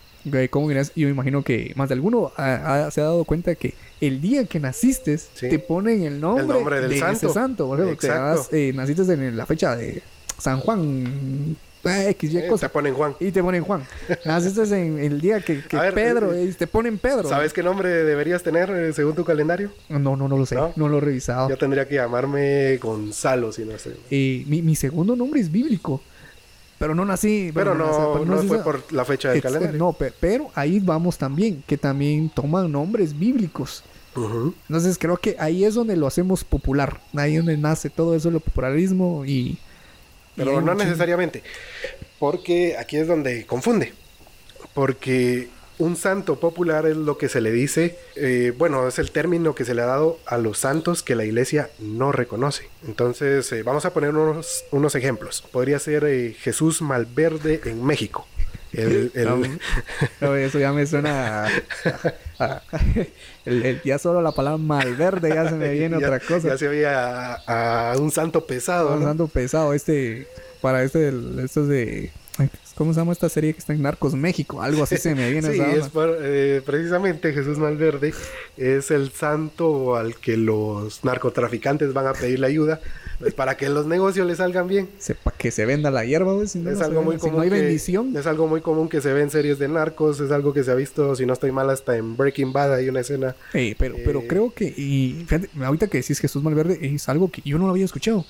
cómo 0.51 0.69
dirás, 0.69 0.93
yo 0.95 1.07
me 1.07 1.13
imagino 1.13 1.43
que 1.43 1.73
más 1.77 1.89
de 1.89 1.95
alguno 1.95 2.33
ha- 2.37 2.87
ha- 2.87 2.91
se 2.91 3.01
ha 3.01 3.05
dado 3.05 3.25
cuenta 3.25 3.55
que 3.55 3.75
el 4.01 4.21
día 4.21 4.45
que 4.45 4.61
naciste 4.61 5.19
Sí. 5.19 5.49
te 5.49 5.59
ponen 5.59 6.03
el 6.05 6.21
nombre, 6.21 6.43
El 6.45 6.49
nombre 6.49 6.81
del 6.81 6.91
de 6.91 6.99
santo. 6.99 7.27
ese 7.27 7.35
santo. 7.35 7.67
Por 7.67 7.81
ejemplo, 7.81 7.99
te 8.01 8.09
das, 8.09 8.49
eh, 8.53 8.73
naciste 8.75 9.03
en 9.13 9.37
la 9.37 9.47
fecha 9.47 9.75
de 9.77 10.03
San 10.39 10.61
Juan, 10.61 11.57
eh, 11.85 12.11
X, 12.11 12.33
Y 12.33 12.39
eh, 12.39 12.47
cosa. 12.49 12.69
te 12.69 12.73
ponen 12.73 12.95
Juan. 12.95 13.15
Y 13.19 13.31
te 13.33 13.43
ponen 13.43 13.63
Juan. 13.65 13.83
Naciste 14.25 14.63
en 14.77 14.99
el 14.99 15.21
día 15.21 15.41
que, 15.41 15.63
que 15.65 15.77
ver, 15.77 15.95
Pedro, 15.95 16.33
eh, 16.35 16.53
te 16.57 16.67
ponen 16.67 16.99
Pedro. 16.99 17.29
¿Sabes 17.29 17.53
qué 17.53 17.63
nombre 17.63 17.89
deberías 17.89 18.43
tener 18.43 18.93
según 18.95 19.15
tu 19.15 19.25
calendario? 19.25 19.71
No, 19.89 20.17
no, 20.17 20.29
no 20.29 20.37
lo 20.37 20.45
sé. 20.47 20.55
¿No? 20.55 20.73
¿No? 20.77 20.89
lo 20.89 20.99
he 20.99 21.01
revisado. 21.01 21.49
Yo 21.49 21.57
tendría 21.57 21.89
que 21.89 21.95
llamarme 21.97 22.77
Gonzalo, 22.79 23.53
si 23.53 23.65
no 23.65 23.79
sé. 23.79 23.95
Mi, 24.11 24.63
mi 24.63 24.77
segundo 24.77 25.17
nombre 25.17 25.41
es 25.41 25.51
bíblico. 25.51 26.03
Pero 26.79 26.95
no 26.95 27.05
nací. 27.05 27.51
Pero 27.53 27.71
bueno, 27.75 27.87
no, 28.25 28.25
nací- 28.25 28.27
no 28.27 28.43
fue 28.49 28.63
por 28.63 28.93
la 28.93 29.05
fecha 29.05 29.31
del 29.31 29.43
calendario. 29.43 29.79
No, 29.79 29.93
pe- 29.93 30.13
pero 30.19 30.51
ahí 30.55 30.79
vamos 30.81 31.19
también, 31.19 31.63
que 31.67 31.77
también 31.77 32.29
toman 32.31 32.71
nombres 32.71 33.19
bíblicos. 33.19 33.83
Entonces 34.69 34.99
creo 34.99 35.17
que 35.17 35.37
ahí 35.39 35.65
es 35.65 35.75
donde 35.75 35.97
lo 35.97 36.07
hacemos 36.07 36.43
popular. 36.43 37.01
Ahí 37.17 37.35
es 37.37 37.39
donde 37.39 37.57
nace 37.57 37.89
todo 37.91 38.15
eso, 38.17 38.29
el 38.31 38.41
popularismo 38.41 39.25
y... 39.25 39.59
Pero 40.35 40.61
no 40.61 40.75
necesariamente. 40.75 41.43
Porque 42.19 42.77
aquí 42.77 42.97
es 42.97 43.07
donde 43.07 43.45
confunde. 43.47 43.93
Porque 44.75 45.49
un 45.79 45.97
santo 45.97 46.41
popular 46.41 46.87
es 46.87 46.97
lo 46.97 47.19
que 47.19 47.29
se 47.29 47.41
le 47.41 47.53
dice, 47.53 47.97
eh, 48.17 48.53
bueno, 48.57 48.89
es 48.89 48.99
el 48.99 49.11
término 49.13 49.55
que 49.55 49.65
se 49.65 49.75
le 49.75 49.83
ha 49.83 49.87
dado 49.87 50.19
a 50.27 50.37
los 50.39 50.59
santos 50.59 51.03
que 51.03 51.15
la 51.15 51.25
iglesia 51.25 51.71
no 51.79 52.11
reconoce. 52.13 52.69
Entonces, 52.87 53.51
eh, 53.53 53.63
vamos 53.63 53.85
a 53.85 53.93
poner 53.93 54.11
unos, 54.11 54.65
unos 54.73 54.95
ejemplos. 54.95 55.43
Podría 55.53 55.79
ser 55.79 56.05
eh, 56.05 56.35
Jesús 56.39 56.83
Malverde 56.83 57.61
en 57.65 57.85
México. 57.85 58.27
El, 58.73 59.13
el- 59.15 59.25
No, 59.25 59.41
no, 60.21 60.35
eso 60.37 60.59
ya 60.59 60.73
me 60.73 60.87
suena 60.87 61.47
a- 61.47 61.51
a- 62.39 62.63
el, 63.47 63.63
el- 63.65 63.83
ya 63.83 63.99
solo 63.99 64.21
la 64.21 64.33
palabra 64.33 64.59
malverde 64.59 65.31
ya 65.31 65.49
se 65.49 65.55
me 65.55 65.71
viene 65.71 65.99
ya- 66.01 66.07
otra 66.07 66.21
cosa. 66.21 66.49
Ya 66.49 66.59
se 66.59 66.69
oye 66.69 66.87
a, 66.87 67.95
un 67.99 68.11
santo 68.11 68.47
pesado. 68.47 68.91
¿no? 68.91 69.01
Pasando 69.01 69.29
pesado 69.29 69.73
este 69.75 70.27
para 70.61 70.83
este 70.83 71.13
estos 71.45 71.69
de 71.69 72.11
¿cómo 72.79 72.95
se 72.95 73.01
llama 73.01 73.13
esta 73.13 73.29
serie 73.29 73.53
que 73.53 73.59
está 73.59 73.73
en 73.75 73.83
Narcos 73.83 74.15
México? 74.15 74.63
Algo 74.63 74.85
así 74.85 74.97
se 74.97 75.15
me 75.15 75.31
viene 75.31 75.49
Sí, 75.53 75.61
esa 75.61 75.77
es 75.77 75.89
por- 75.89 76.17
eh, 76.23 76.63
precisamente 76.65 77.33
Jesús 77.35 77.59
Malverde 77.59 78.15
es 78.57 78.91
el 78.91 79.11
santo 79.11 79.97
al 79.97 80.15
que 80.17 80.37
los 80.37 81.05
narcotraficantes 81.05 81.93
van 81.93 82.07
a 82.07 82.13
pedirle 82.13 82.47
ayuda 82.47 82.81
pues, 83.19 83.35
para 83.35 83.57
que 83.57 83.69
los 83.69 83.87
negocios 83.87 84.27
les 84.29 84.39
salgan 84.39 84.69
bien. 84.69 84.89
para 85.25 85.37
que 85.37 85.51
se 85.51 85.67
venda 85.67 85.91
la 85.91 86.05
hierba, 86.05 86.33
güey, 86.35 86.47
si 86.47 86.61
no, 86.61 86.71
es 86.71 86.79
no 86.79 86.85
algo 86.85 87.03
muy 87.03 87.17
vende, 87.17 87.21
si 87.21 87.27
común. 87.31 87.37
no 87.37 87.43
hay 87.43 87.51
que- 87.51 87.57
bendición. 87.65 88.17
Es 88.17 88.27
algo 88.29 88.47
muy 88.47 88.61
común 88.61 88.89
que 88.89 89.01
se 89.01 89.13
ve 89.13 89.23
en 89.23 89.31
series 89.31 89.59
de 89.59 89.67
narcos. 89.67 90.21
Es 90.21 90.31
algo 90.31 90.53
que 90.53 90.63
se 90.63 90.71
ha 90.71 90.75
visto, 90.77 91.17
si 91.17 91.27
no 91.27 91.33
estoy 91.33 91.51
mal, 91.51 91.69
hasta 91.71 91.97
en 91.97 92.17
Breaking 92.17 92.53
Bad 92.53 92.75
hay 92.75 92.89
una 92.89 93.01
escena. 93.01 93.35
Eh, 93.55 93.75
pero, 93.77 93.97
pero 94.05 94.21
eh, 94.21 94.27
creo 94.29 94.53
que, 94.55 94.67
y 94.67 95.25
fíjate, 95.27 95.51
ahorita 95.61 95.89
que 95.89 95.99
decís 95.99 96.21
Jesús 96.21 96.43
Malverde, 96.45 96.79
es 96.81 97.09
algo 97.09 97.29
que 97.31 97.43
yo 97.45 97.59
no 97.59 97.65
lo 97.67 97.73
había 97.73 97.85
escuchado. 97.87 98.25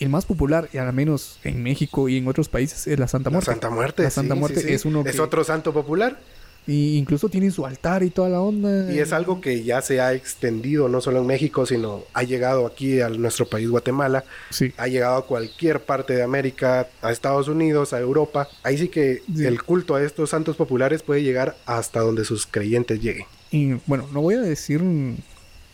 El 0.00 0.08
más 0.08 0.24
popular, 0.26 0.68
y 0.72 0.78
al 0.78 0.92
menos 0.92 1.38
en 1.44 1.62
México 1.62 2.08
y 2.08 2.16
en 2.16 2.26
otros 2.26 2.48
países, 2.48 2.86
es 2.86 2.98
la 2.98 3.06
Santa 3.08 3.30
La 3.30 3.34
Muerte. 3.34 3.50
Santa 3.50 3.70
Muerte. 3.70 4.02
La 4.02 4.10
Santa 4.10 4.34
sí, 4.34 4.40
Muerte 4.40 4.60
sí, 4.60 4.68
sí. 4.68 4.74
es 4.74 4.84
uno 4.84 5.04
Es 5.06 5.20
otro 5.20 5.44
santo 5.44 5.72
popular. 5.72 6.18
Y 6.64 6.96
incluso 6.96 7.28
tienen 7.28 7.50
su 7.50 7.66
altar 7.66 8.04
y 8.04 8.10
toda 8.10 8.28
la 8.28 8.40
onda. 8.40 8.92
Y 8.92 9.00
es 9.00 9.12
algo 9.12 9.40
que 9.40 9.64
ya 9.64 9.82
se 9.82 10.00
ha 10.00 10.12
extendido 10.12 10.88
no 10.88 11.00
solo 11.00 11.18
en 11.20 11.26
México, 11.26 11.66
sino 11.66 12.04
ha 12.14 12.22
llegado 12.22 12.66
aquí 12.66 13.00
a 13.00 13.08
nuestro 13.08 13.46
país 13.46 13.68
Guatemala. 13.68 14.24
Sí. 14.50 14.72
ha 14.76 14.86
llegado 14.86 15.16
a 15.16 15.26
cualquier 15.26 15.80
parte 15.80 16.14
de 16.14 16.22
América, 16.22 16.86
a 17.00 17.10
Estados 17.10 17.48
Unidos, 17.48 17.92
a 17.92 17.98
Europa. 17.98 18.48
Ahí 18.62 18.78
sí 18.78 18.88
que 18.88 19.22
el 19.36 19.62
culto 19.64 19.96
a 19.96 20.02
estos 20.04 20.30
santos 20.30 20.54
populares 20.56 21.02
puede 21.02 21.24
llegar 21.24 21.56
hasta 21.66 21.98
donde 21.98 22.24
sus 22.24 22.46
creyentes 22.46 23.00
lleguen. 23.00 23.26
Y 23.50 23.74
bueno, 23.86 24.08
no 24.12 24.20
voy 24.20 24.36
a 24.36 24.40
decir 24.40 24.80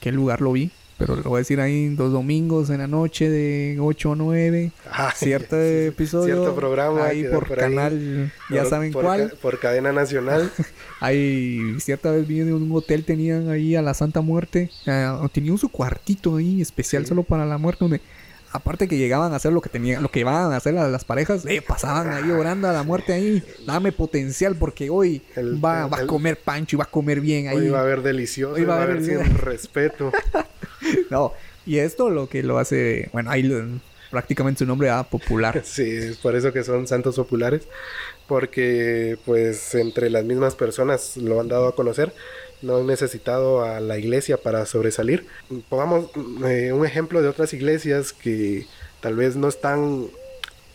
qué 0.00 0.10
lugar 0.10 0.40
lo 0.40 0.52
vi, 0.52 0.70
pero 0.98 1.16
lo 1.16 1.22
voy 1.22 1.36
a 1.36 1.38
decir 1.38 1.60
ahí 1.60 1.88
dos 1.94 2.12
domingos 2.12 2.68
en 2.70 2.78
la 2.78 2.86
noche 2.88 3.30
de 3.30 3.78
8 3.80 4.12
a 4.12 4.16
9. 4.16 4.72
Ay, 4.90 5.12
Cierto 5.14 5.56
sí, 5.56 5.86
episodio. 5.86 6.34
Cierto 6.34 6.54
programa 6.56 7.06
Ahí 7.06 7.24
por, 7.24 7.46
por 7.48 7.58
ahí. 7.62 7.70
canal, 7.70 8.32
ya 8.50 8.62
Por- 8.62 8.70
saben 8.70 8.92
por 8.92 9.04
cuál. 9.04 9.30
ca- 9.30 9.36
por 9.36 9.58
cadena 9.60 9.92
nacional. 9.92 10.50
Ahí 11.00 11.60
cierta 11.80 12.10
vez 12.10 12.26
vi 12.26 12.40
en 12.40 12.52
un 12.52 12.70
hotel 12.72 13.04
tenían 13.04 13.48
ahí 13.50 13.76
a 13.76 13.82
la 13.82 13.94
Santa 13.94 14.20
Muerte. 14.20 14.70
ah, 14.86 15.26
tenían 15.32 15.56
su 15.56 15.68
cuartito 15.68 16.36
ahí 16.36 16.60
especial 16.60 17.04
Sí. 17.04 17.08
solo 17.10 17.22
para 17.22 17.46
la 17.46 17.56
muerte 17.58 17.84
donde 17.84 18.00
aparte 18.50 18.88
que 18.88 18.96
llegaban 18.96 19.32
a 19.32 19.36
hacer 19.36 19.52
lo 19.52 19.60
que 19.60 19.68
tenían, 19.68 20.02
lo 20.02 20.10
que 20.10 20.20
iban 20.20 20.34
a 20.52 20.56
hacer 20.56 20.72
las, 20.74 20.90
las 20.90 21.04
parejas, 21.04 21.44
eh, 21.46 21.60
pasaban 21.60 22.08
ahí 22.10 22.30
orando 22.30 22.66
a 22.66 22.72
la 22.72 22.82
muerte 22.82 23.12
ahí, 23.12 23.42
dame 23.66 23.92
potencial 23.92 24.56
porque 24.56 24.88
hoy 24.90 25.22
El- 25.36 25.62
va, 25.62 25.86
va 25.86 25.98
a 25.98 26.00
el- 26.00 26.06
comer 26.06 26.38
pancho 26.42 26.74
y 26.74 26.78
va 26.78 26.84
a 26.84 26.90
comer 26.90 27.20
bien 27.20 27.48
ahí. 27.48 27.56
Hoy 27.58 27.68
va 27.68 27.78
a 27.80 27.82
haber 27.82 28.02
delicioso, 28.02 28.54
Hoy 28.54 28.64
va 28.64 28.78
a 28.80 28.82
haber- 28.82 29.04
sin 29.04 29.22
respeto. 29.38 30.10
No, 31.10 31.32
y 31.66 31.78
esto 31.78 32.10
lo 32.10 32.28
que 32.28 32.42
lo 32.42 32.58
hace, 32.58 33.10
bueno, 33.12 33.30
ahí 33.30 33.42
prácticamente 34.10 34.60
su 34.60 34.66
nombre 34.66 34.88
era 34.88 35.02
popular. 35.04 35.62
Sí, 35.64 35.82
es 35.82 36.16
por 36.16 36.34
eso 36.36 36.52
que 36.52 36.64
son 36.64 36.86
santos 36.86 37.16
populares, 37.16 37.68
porque 38.26 39.18
pues 39.24 39.74
entre 39.74 40.10
las 40.10 40.24
mismas 40.24 40.54
personas 40.54 41.16
lo 41.16 41.40
han 41.40 41.48
dado 41.48 41.68
a 41.68 41.74
conocer, 41.74 42.12
no 42.62 42.78
han 42.78 42.86
necesitado 42.86 43.62
a 43.64 43.80
la 43.80 43.98
iglesia 43.98 44.36
para 44.36 44.66
sobresalir. 44.66 45.26
Pongamos 45.68 46.10
eh, 46.46 46.72
un 46.72 46.84
ejemplo 46.84 47.22
de 47.22 47.28
otras 47.28 47.52
iglesias 47.52 48.12
que 48.12 48.66
tal 49.00 49.14
vez 49.14 49.36
no 49.36 49.48
están 49.48 50.08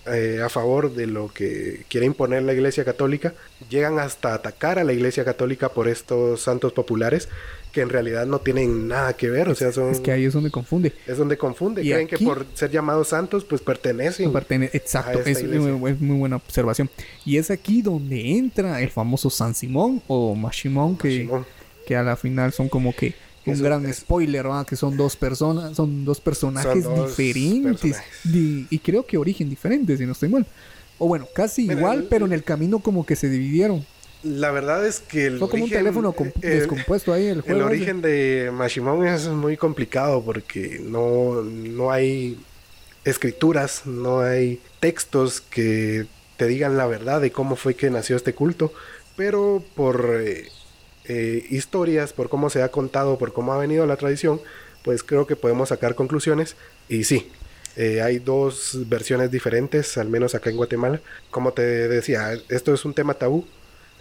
eh, 0.05 0.41
a 0.43 0.49
favor 0.49 0.93
de 0.93 1.07
lo 1.07 1.31
que 1.33 1.85
quiere 1.89 2.05
imponer 2.05 2.43
la 2.43 2.53
iglesia 2.53 2.83
católica, 2.83 3.33
llegan 3.69 3.99
hasta 3.99 4.33
atacar 4.33 4.77
a 4.77 4.83
la 4.83 4.93
iglesia 4.93 5.23
católica 5.23 5.69
por 5.69 5.87
estos 5.87 6.41
santos 6.41 6.73
populares 6.73 7.29
que 7.73 7.81
en 7.81 7.89
realidad 7.89 8.25
no 8.27 8.39
tienen 8.39 8.87
nada 8.87 9.13
que 9.17 9.29
ver, 9.29 9.49
o 9.49 9.55
sea, 9.55 9.71
son... 9.73 9.89
Es 9.89 9.99
que 9.99 10.11
ahí 10.11 10.23
es 10.25 10.33
donde 10.33 10.51
confunde. 10.51 10.93
es 11.07 11.17
donde 11.17 11.37
confunde, 11.37 11.83
Y 11.83 11.89
creen 11.91 12.07
que 12.07 12.17
por 12.19 12.45
ser 12.53 12.69
llamados 12.71 13.09
santos 13.09 13.43
pues 13.43 13.61
pertenecen. 13.61 14.31
Pertene- 14.31 14.69
Exacto, 14.71 15.19
es, 15.25 15.39
es 15.39 15.99
muy 15.99 16.17
buena 16.17 16.35
observación. 16.37 16.89
Y 17.25 17.37
es 17.37 17.49
aquí 17.51 17.81
donde 17.81 18.37
entra 18.37 18.79
el 18.81 18.91
famoso 18.91 19.29
San 19.29 19.55
Simón 19.55 20.01
o 20.07 20.35
Mashimón, 20.35 20.97
que, 20.97 21.27
que 21.87 21.95
a 21.97 22.03
la 22.03 22.15
final 22.15 22.53
son 22.53 22.69
como 22.69 22.95
que 22.95 23.15
un 23.47 23.53
Eso 23.55 23.63
gran 23.63 23.85
es- 23.87 23.97
spoiler, 23.97 24.43
¿verdad? 24.43 24.65
Que 24.67 24.75
son 24.75 24.95
dos 24.95 25.15
personas, 25.17 25.75
son 25.75 26.05
dos 26.05 26.21
personajes 26.21 26.83
Son 26.83 26.95
dos 26.95 27.17
diferentes. 27.17 27.81
personajes. 27.81 28.19
di- 28.23 28.67
y 28.69 28.79
creo 28.79 29.05
que 29.05 29.17
origen 29.17 29.49
diferente, 29.49 29.97
si 29.97 30.05
no 30.05 30.11
estoy 30.13 30.29
mal. 30.29 30.45
O 30.99 31.07
bueno, 31.07 31.27
casi 31.33 31.63
Mira, 31.63 31.73
igual, 31.73 31.97
el- 32.01 32.03
pero 32.05 32.25
en 32.27 32.33
el 32.33 32.43
camino 32.43 32.77
como 32.79 33.03
que 33.05 33.15
se 33.15 33.29
dividieron. 33.29 33.83
La 34.23 34.51
verdad 34.51 34.85
es 34.85 34.99
que 35.01 35.25
el 35.25 35.39
Fue 35.39 35.49
como 35.49 35.63
un 35.65 35.69
origen- 35.69 35.79
teléfono 35.79 36.13
comp- 36.15 36.33
el- 36.41 36.59
descompuesto 36.59 37.11
ahí 37.11 37.25
el 37.27 37.37
El 37.37 37.41
juego. 37.41 37.59
ese. 37.59 37.67
origen 37.67 38.01
de 38.01 38.51
Mashimon 38.53 39.05
es 39.05 39.27
muy 39.27 39.57
complicado 39.57 40.23
porque 40.23 40.79
no, 40.83 41.41
no 41.41 41.91
hay 41.91 42.37
escrituras, 43.05 43.85
no 43.85 44.21
hay 44.21 44.61
textos 44.79 45.41
que 45.41 46.05
te 46.37 46.47
digan 46.47 46.77
la 46.77 46.87
verdad 46.87 47.19
de 47.21 47.31
cómo 47.31 47.55
fue 47.55 47.75
que 47.75 47.89
nació 47.89 48.15
este 48.15 48.33
culto, 48.33 48.71
pero 49.17 49.61
por 49.75 50.17
eh, 50.21 50.47
eh, 51.05 51.45
historias, 51.49 52.13
por 52.13 52.29
cómo 52.29 52.49
se 52.49 52.61
ha 52.63 52.69
contado, 52.69 53.17
por 53.17 53.33
cómo 53.33 53.53
ha 53.53 53.57
venido 53.57 53.85
la 53.85 53.97
tradición, 53.97 54.39
pues 54.83 55.03
creo 55.03 55.27
que 55.27 55.35
podemos 55.35 55.69
sacar 55.69 55.95
conclusiones. 55.95 56.55
Y 56.87 57.03
sí, 57.03 57.29
eh, 57.75 58.01
hay 58.01 58.19
dos 58.19 58.79
versiones 58.87 59.31
diferentes, 59.31 59.97
al 59.97 60.09
menos 60.09 60.33
acá 60.33 60.49
en 60.49 60.55
Guatemala. 60.57 61.01
Como 61.29 61.51
te 61.51 61.61
decía, 61.89 62.33
esto 62.49 62.73
es 62.73 62.85
un 62.85 62.93
tema 62.93 63.13
tabú. 63.15 63.45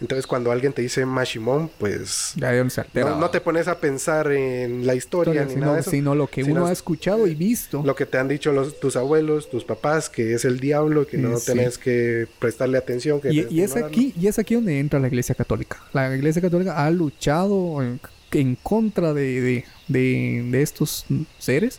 Entonces 0.02 0.26
cuando 0.26 0.50
alguien 0.50 0.72
te 0.72 0.82
dice 0.82 1.06
Mashimon, 1.06 1.70
pues 1.78 2.32
Ya 2.36 2.50
se 2.68 2.80
altera. 2.80 3.10
no, 3.10 3.16
no 3.20 3.30
te 3.30 3.40
pones 3.40 3.68
a 3.68 3.78
pensar 3.78 4.30
en 4.32 4.84
la 4.84 4.96
historia, 4.96 5.44
ni 5.44 5.50
sino, 5.52 5.60
nada 5.62 5.74
de 5.76 5.80
eso. 5.82 5.90
sino 5.92 6.14
lo 6.16 6.26
que 6.26 6.42
sino 6.44 6.56
uno 6.60 6.66
ha 6.66 6.72
escuchado 6.72 7.26
y 7.28 7.36
visto. 7.36 7.82
Lo 7.86 7.94
que 7.94 8.04
te 8.04 8.18
han 8.18 8.26
dicho 8.26 8.52
los, 8.52 8.80
tus 8.80 8.96
abuelos, 8.96 9.48
tus 9.48 9.62
papás, 9.64 10.10
que 10.10 10.34
es 10.34 10.44
el 10.44 10.58
diablo, 10.58 11.06
que 11.06 11.16
no 11.18 11.38
Sí. 11.38 11.46
tenés 11.46 11.78
que 11.78 12.26
prestarle 12.40 12.78
atención. 12.78 13.20
Que 13.20 13.32
Y, 13.32 13.46
y 13.48 13.60
es 13.62 13.76
aquí, 13.76 14.12
y 14.20 14.26
es 14.26 14.38
aquí 14.40 14.56
donde 14.56 14.80
entra 14.80 14.98
la 14.98 15.06
Iglesia 15.06 15.34
Católica. 15.36 15.80
La 15.92 16.12
Iglesia 16.14 16.42
Católica 16.42 16.84
ha 16.84 16.90
luchado 16.90 17.80
en, 17.80 18.00
en 18.32 18.56
contra 18.56 19.14
de, 19.14 19.40
de- 19.40 19.64
de- 19.86 20.44
de 20.50 20.62
estos 20.62 21.06
seres, 21.38 21.78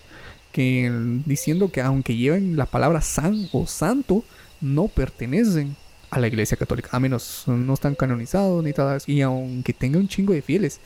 que 0.54 0.90
diciendo 1.26 1.72
que 1.72 1.82
aunque 1.82 2.16
lleven 2.16 2.56
la 2.56 2.68
palabra 2.68 3.02
san 3.02 3.50
o 3.52 3.68
santo, 3.68 4.24
no 4.62 4.88
pertenecen 4.88 5.76
a 6.14 6.20
la 6.20 6.28
Iglesia 6.28 6.58
Católica. 6.58 6.90
A 6.92 7.00
menos 7.00 7.44
no 7.48 7.74
están 7.74 7.96
canonizados 7.96 8.64
ni 8.64 8.72
nada. 8.72 8.98
Y 9.08 9.22
aunque 9.22 9.74
tenga 9.74 9.98
un 10.00 10.08
chingo 10.08 10.34
de 10.34 10.42
fieles, 10.42 10.80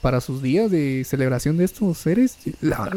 para 0.00 0.20
sus 0.20 0.40
días 0.42 0.70
de 0.70 1.04
celebración 1.04 1.56
de 1.58 1.64
estos 1.64 1.98
seres, 1.98 2.36
la, 2.60 2.96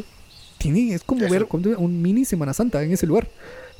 tiene, 0.58 0.94
es 0.94 1.04
como 1.04 1.28
ver 1.30 1.48
un- 1.50 2.02
mini 2.02 2.26
Semana 2.26 2.54
Santa 2.54 2.82
en 2.84 2.92
ese 2.94 3.06
lugar. 3.08 3.28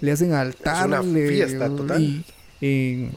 Le 0.02 0.12
hacen 0.12 0.34
altar. 0.34 0.88
una 0.88 1.02
le- 1.02 1.28
fiesta 1.30 1.70
total. 1.70 2.02
Y, 2.02 2.26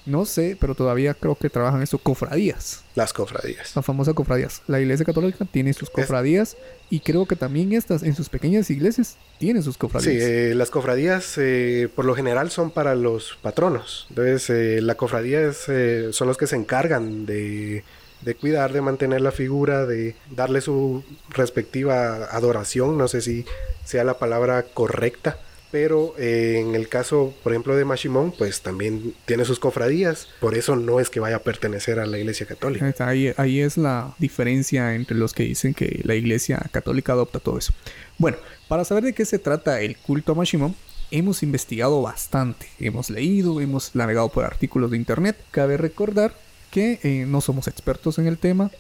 no 0.07 0.25
sé, 0.25 0.57
pero 0.61 0.75
todavía 0.75 1.15
creo 1.15 1.37
que 1.37 1.49
trabajan 1.51 1.83
eso, 1.83 1.99
cofradías. 1.99 2.83
Las 2.97 3.13
cofradías. 3.13 3.77
La 3.77 3.83
famosa 3.83 4.13
cofradías. 4.13 4.63
La 4.67 4.81
iglesia 4.81 5.07
católica 5.07 5.45
tiene 5.45 5.73
sus 5.73 5.89
cofradías 5.91 6.57
y 6.91 7.01
creo 7.01 7.27
que 7.27 7.37
también 7.37 7.73
estas 7.73 8.03
en 8.03 8.15
sus 8.17 8.29
pequeñas 8.29 8.71
iglesias 8.71 9.17
tienen 9.39 9.63
sus 9.63 9.75
Sí, 9.75 9.79
cofradías. 9.81 10.23
eh, 10.25 10.53
las 10.57 10.71
cofradías 10.71 11.35
eh, 11.39 11.89
por 11.95 12.05
lo 12.07 12.15
general 12.17 12.51
son 12.51 12.71
para 12.71 12.95
los 12.97 13.39
patronos. 13.41 14.07
Entonces, 14.09 14.51
eh, 14.51 14.81
la 14.81 14.97
cofradía 14.97 15.41
es, 15.47 15.65
eh, 15.69 16.09
son 16.13 16.27
los 16.29 16.37
que 16.37 16.47
se 16.49 16.57
encargan 16.57 17.25
de, 17.27 17.85
de 18.23 18.35
cuidar, 18.35 18.73
de 18.73 18.81
mantener 18.81 19.21
la 19.21 19.31
figura, 19.33 19.87
de 19.87 20.17
darle 20.35 20.61
su 20.61 21.05
respectiva 21.31 22.25
adoración. 22.33 22.99
No 22.99 23.07
sé 23.09 23.21
si 23.21 23.45
sea 23.85 24.03
la 24.03 24.19
palabra 24.19 24.65
correcta. 24.65 25.39
Pero 25.79 26.15
eh, 26.17 26.63
en 26.67 26.75
el 26.75 26.89
caso, 26.89 27.35
por 27.43 27.53
ejemplo, 27.53 27.77
de 27.77 27.85
Mashimon, 27.85 28.33
pues 28.33 28.63
también 28.63 29.13
tiene 29.27 29.45
sus 29.45 29.59
cofradías. 29.59 30.27
Por 30.41 30.55
eso 30.55 30.75
no 30.75 31.01
es 31.01 31.11
que 31.11 31.21
vaya 31.21 31.37
a 31.37 31.41
pertenecer 31.41 32.01
a 32.01 32.07
la 32.07 32.17
iglesia 32.17 32.47
católica. 32.47 32.95
Ahí 33.01 33.35
Ahí, 33.37 33.61
es 33.61 33.77
la 33.77 34.15
diferencia 34.19 34.95
entre 34.95 35.19
los 35.19 35.35
que 35.35 35.43
dicen 35.43 35.75
que 35.75 36.01
la 36.05 36.15
iglesia 36.15 36.65
católica 36.73 37.13
adopta 37.13 37.41
todo 37.41 37.59
eso. 37.59 37.75
Bueno, 38.17 38.39
para 38.69 38.87
saber 38.87 39.05
de 39.05 39.13
qué 39.13 39.27
se 39.27 39.39
trata 39.39 39.83
el 39.83 39.99
culto 39.99 40.33
a 40.33 40.35
Mashimon, 40.35 40.75
hemos 41.11 41.43
investigado 41.43 42.01
bastante. 42.01 42.69
Hemos 42.81 43.11
leído, 43.11 43.61
hemos 43.61 43.95
navegado 43.95 44.31
por 44.31 44.47
artículos 44.47 44.91
de 44.91 44.97
internet. 44.97 45.37
Cabe 45.51 45.77
recordar 45.77 46.33
que 46.71 47.01
eh, 47.03 47.27
no 47.29 47.43
somos 47.43 47.69
expertos 47.69 48.19
en 48.19 48.29
el 48.29 48.39
tema. 48.39 48.71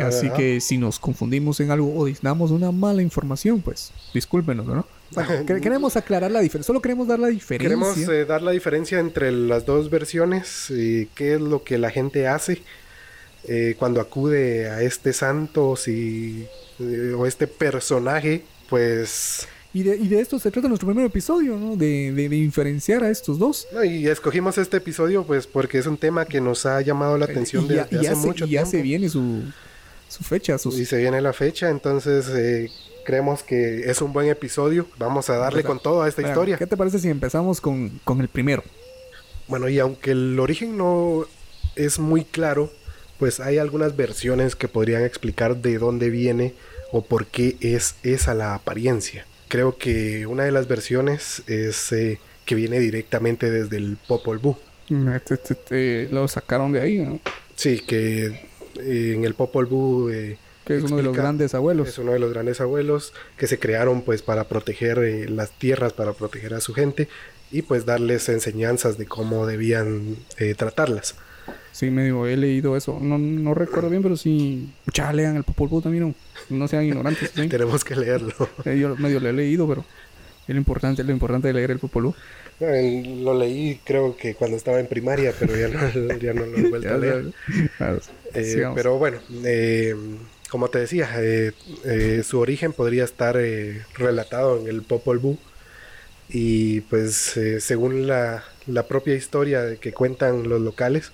Así 0.00 0.30
que 0.30 0.60
si 0.60 0.78
nos 0.78 0.98
confundimos 0.98 1.60
en 1.60 1.70
algo 1.70 1.96
o 1.96 2.08
damos 2.22 2.50
una 2.50 2.72
mala 2.72 3.02
información, 3.02 3.60
pues 3.60 3.92
discúlpenos, 4.12 4.66
¿no? 4.66 4.84
Queremos 5.46 5.96
aclarar 5.96 6.30
la 6.30 6.40
diferencia. 6.40 6.66
Solo 6.66 6.80
queremos 6.82 7.06
dar 7.08 7.18
la 7.18 7.28
diferencia. 7.28 7.68
Queremos 7.68 7.96
eh, 7.98 8.24
dar 8.24 8.42
la 8.42 8.50
diferencia 8.50 8.98
entre 8.98 9.30
las 9.32 9.64
dos 9.66 9.90
versiones, 9.90 10.70
y 10.70 11.06
qué 11.14 11.34
es 11.34 11.40
lo 11.40 11.62
que 11.64 11.78
la 11.78 11.90
gente 11.90 12.26
hace 12.28 12.62
eh, 13.46 13.74
cuando 13.78 14.00
acude 14.00 14.70
a 14.70 14.82
este 14.82 15.12
santo 15.12 15.76
si, 15.76 16.46
eh, 16.80 17.12
o 17.16 17.26
este 17.26 17.46
personaje, 17.46 18.42
pues... 18.70 19.46
Y 19.76 19.82
de, 19.82 19.96
y 19.96 20.06
de 20.06 20.20
esto 20.20 20.38
se 20.38 20.52
trata 20.52 20.68
nuestro 20.68 20.86
primer 20.88 21.04
episodio, 21.04 21.56
¿no? 21.56 21.74
De, 21.76 22.12
de- 22.12 22.28
de 22.28 22.36
diferenciar 22.36 23.02
a 23.02 23.10
estos 23.10 23.40
dos. 23.40 23.66
no, 23.74 23.82
y 23.84 24.06
escogimos 24.06 24.56
este 24.56 24.76
episodio 24.76 25.24
pues 25.24 25.48
porque 25.48 25.78
es 25.78 25.86
un 25.86 25.96
tema 25.96 26.26
que 26.26 26.40
nos 26.40 26.64
ha 26.64 26.80
llamado 26.80 27.18
la 27.18 27.24
atención 27.24 27.64
y 27.64 27.68
ya, 27.74 27.82
desde 27.84 27.96
y 27.96 28.02
ya 28.04 28.12
hace 28.12 28.20
se, 28.20 28.26
mucho 28.28 28.44
y 28.46 28.50
ya 28.50 28.58
tiempo. 28.60 28.70
se 28.70 28.82
viene 28.82 29.08
su, 29.08 29.42
su 30.08 30.22
fecha, 30.22 30.58
sus... 30.58 30.78
Y 30.78 30.84
se 30.86 30.98
viene 30.98 31.20
la 31.20 31.32
fecha, 31.32 31.70
entonces 31.70 32.28
eh, 32.28 32.70
creemos 33.04 33.42
que 33.42 33.90
es 33.90 34.00
un 34.02 34.12
buen 34.12 34.28
episodio. 34.28 34.86
Vamos 34.98 35.30
a 35.30 35.36
darle 35.36 35.62
con 35.62 35.78
todo 35.80 36.02
a 36.02 36.08
esta 36.08 36.22
historia. 36.22 36.56
¿Qué 36.58 36.66
te 36.66 36.76
parece 36.76 36.98
si 36.98 37.08
empezamos 37.08 37.60
con, 37.60 38.00
con 38.04 38.20
el 38.20 38.28
primero? 38.28 38.62
Bueno, 39.46 39.68
y 39.68 39.78
aunque 39.78 40.12
el 40.12 40.38
origen 40.40 40.76
no 40.76 41.26
es 41.76 41.98
muy 41.98 42.24
claro, 42.24 42.70
pues 43.18 43.40
hay 43.40 43.58
algunas 43.58 43.96
versiones 43.96 44.56
que 44.56 44.68
podrían 44.68 45.02
explicar 45.04 45.56
de 45.56 45.78
dónde 45.78 46.10
viene 46.10 46.54
o 46.92 47.02
por 47.04 47.26
qué 47.26 47.56
es 47.60 47.96
esa 48.02 48.34
la 48.34 48.54
apariencia. 48.54 49.26
Creo 49.48 49.76
que 49.76 50.26
una 50.26 50.44
de 50.44 50.52
las 50.52 50.66
versiones 50.66 51.42
es 51.46 51.92
eh, 51.92 52.18
que 52.44 52.54
viene 52.54 52.80
directamente 52.80 53.50
desde 53.50 53.76
el 53.76 53.96
Popol 54.08 54.38
Vuh. 54.38 54.56
Este- 55.14 55.34
este- 55.34 55.52
este, 55.54 56.08
lo 56.10 56.26
sacaron 56.28 56.72
de 56.72 56.80
ahí, 56.80 56.98
¿no? 56.98 57.20
Sí, 57.54 57.80
que 57.80 58.26
eh, 58.80 59.12
en 59.14 59.24
el 59.24 59.34
Popol 59.34 59.66
Vuh 59.66 60.10
eh, 60.10 60.38
Que 60.64 60.76
es 60.76 60.84
uno 60.84 60.96
de 60.96 61.02
los 61.02 61.16
grandes 61.16 61.54
abuelos. 61.54 61.88
Es 61.88 61.98
uno 61.98 62.12
de 62.12 62.18
los 62.18 62.32
grandes 62.32 62.60
abuelos 62.60 63.12
que 63.36 63.46
se 63.46 63.58
crearon 63.58 64.02
pues 64.02 64.22
para 64.22 64.44
proteger 64.44 64.98
eh, 64.98 65.28
las 65.28 65.50
tierras, 65.50 65.92
para 65.92 66.12
proteger 66.12 66.54
a 66.54 66.60
su 66.60 66.72
gente 66.74 67.08
y 67.50 67.62
pues 67.62 67.84
darles 67.86 68.28
enseñanzas 68.28 68.98
de 68.98 69.06
cómo 69.06 69.46
debían 69.46 70.16
eh, 70.38 70.54
tratarlas. 70.54 71.16
Sí, 71.72 71.90
medio 71.90 72.26
he 72.26 72.36
leído 72.36 72.76
eso. 72.76 72.98
No, 73.00 73.18
no 73.18 73.52
recuerdo 73.52 73.90
bien, 73.90 74.02
pero 74.02 74.16
sí... 74.16 74.72
Ya 74.92 75.12
lean 75.12 75.36
el 75.36 75.44
Popol 75.44 75.68
Vuh 75.68 75.82
también, 75.82 76.04
no, 76.08 76.14
no 76.56 76.68
sean 76.68 76.84
ignorantes. 76.84 77.30
¿sí? 77.34 77.48
Tenemos 77.48 77.84
que 77.84 77.96
leerlo. 77.96 78.32
Eh, 78.64 78.78
Yo 78.78 78.96
medio 78.96 79.20
lo 79.20 79.28
he 79.28 79.32
leído, 79.32 79.68
pero... 79.68 79.84
Es 80.46 80.54
lo 80.54 80.58
importante, 80.58 81.02
lo 81.02 81.12
importante 81.12 81.48
de 81.48 81.54
leer 81.54 81.70
el 81.70 81.78
Popol 81.78 82.04
Vuh. 82.04 82.14
Lo 82.60 83.36
leí 83.36 83.80
creo 83.84 84.16
que 84.16 84.34
cuando 84.34 84.56
estaba 84.56 84.78
en 84.78 84.86
primaria, 84.86 85.34
pero 85.38 85.56
ya 85.56 85.68
no, 85.68 86.14
ya 86.20 86.32
no 86.32 86.46
lo 86.46 86.56
he 86.56 86.68
vuelto 86.68 86.94
a 86.94 86.98
leer. 86.98 87.32
Claro, 87.76 88.00
Eh, 88.34 88.64
pero 88.74 88.98
bueno, 88.98 89.18
eh, 89.44 89.94
como 90.54 90.68
te 90.68 90.78
decía, 90.78 91.10
eh, 91.16 91.50
eh, 91.82 92.22
su 92.24 92.38
origen 92.38 92.72
podría 92.72 93.02
estar 93.02 93.36
eh, 93.36 93.82
relatado 93.94 94.60
en 94.60 94.68
el 94.68 94.82
Popol 94.82 95.18
Vuh. 95.18 95.36
Y 96.28 96.82
pues 96.82 97.36
según 97.58 98.06
la, 98.06 98.44
la 98.68 98.86
propia 98.86 99.16
historia 99.16 99.62
de 99.62 99.78
que 99.78 99.92
cuentan 99.92 100.48
los 100.48 100.60
locales, 100.60 101.10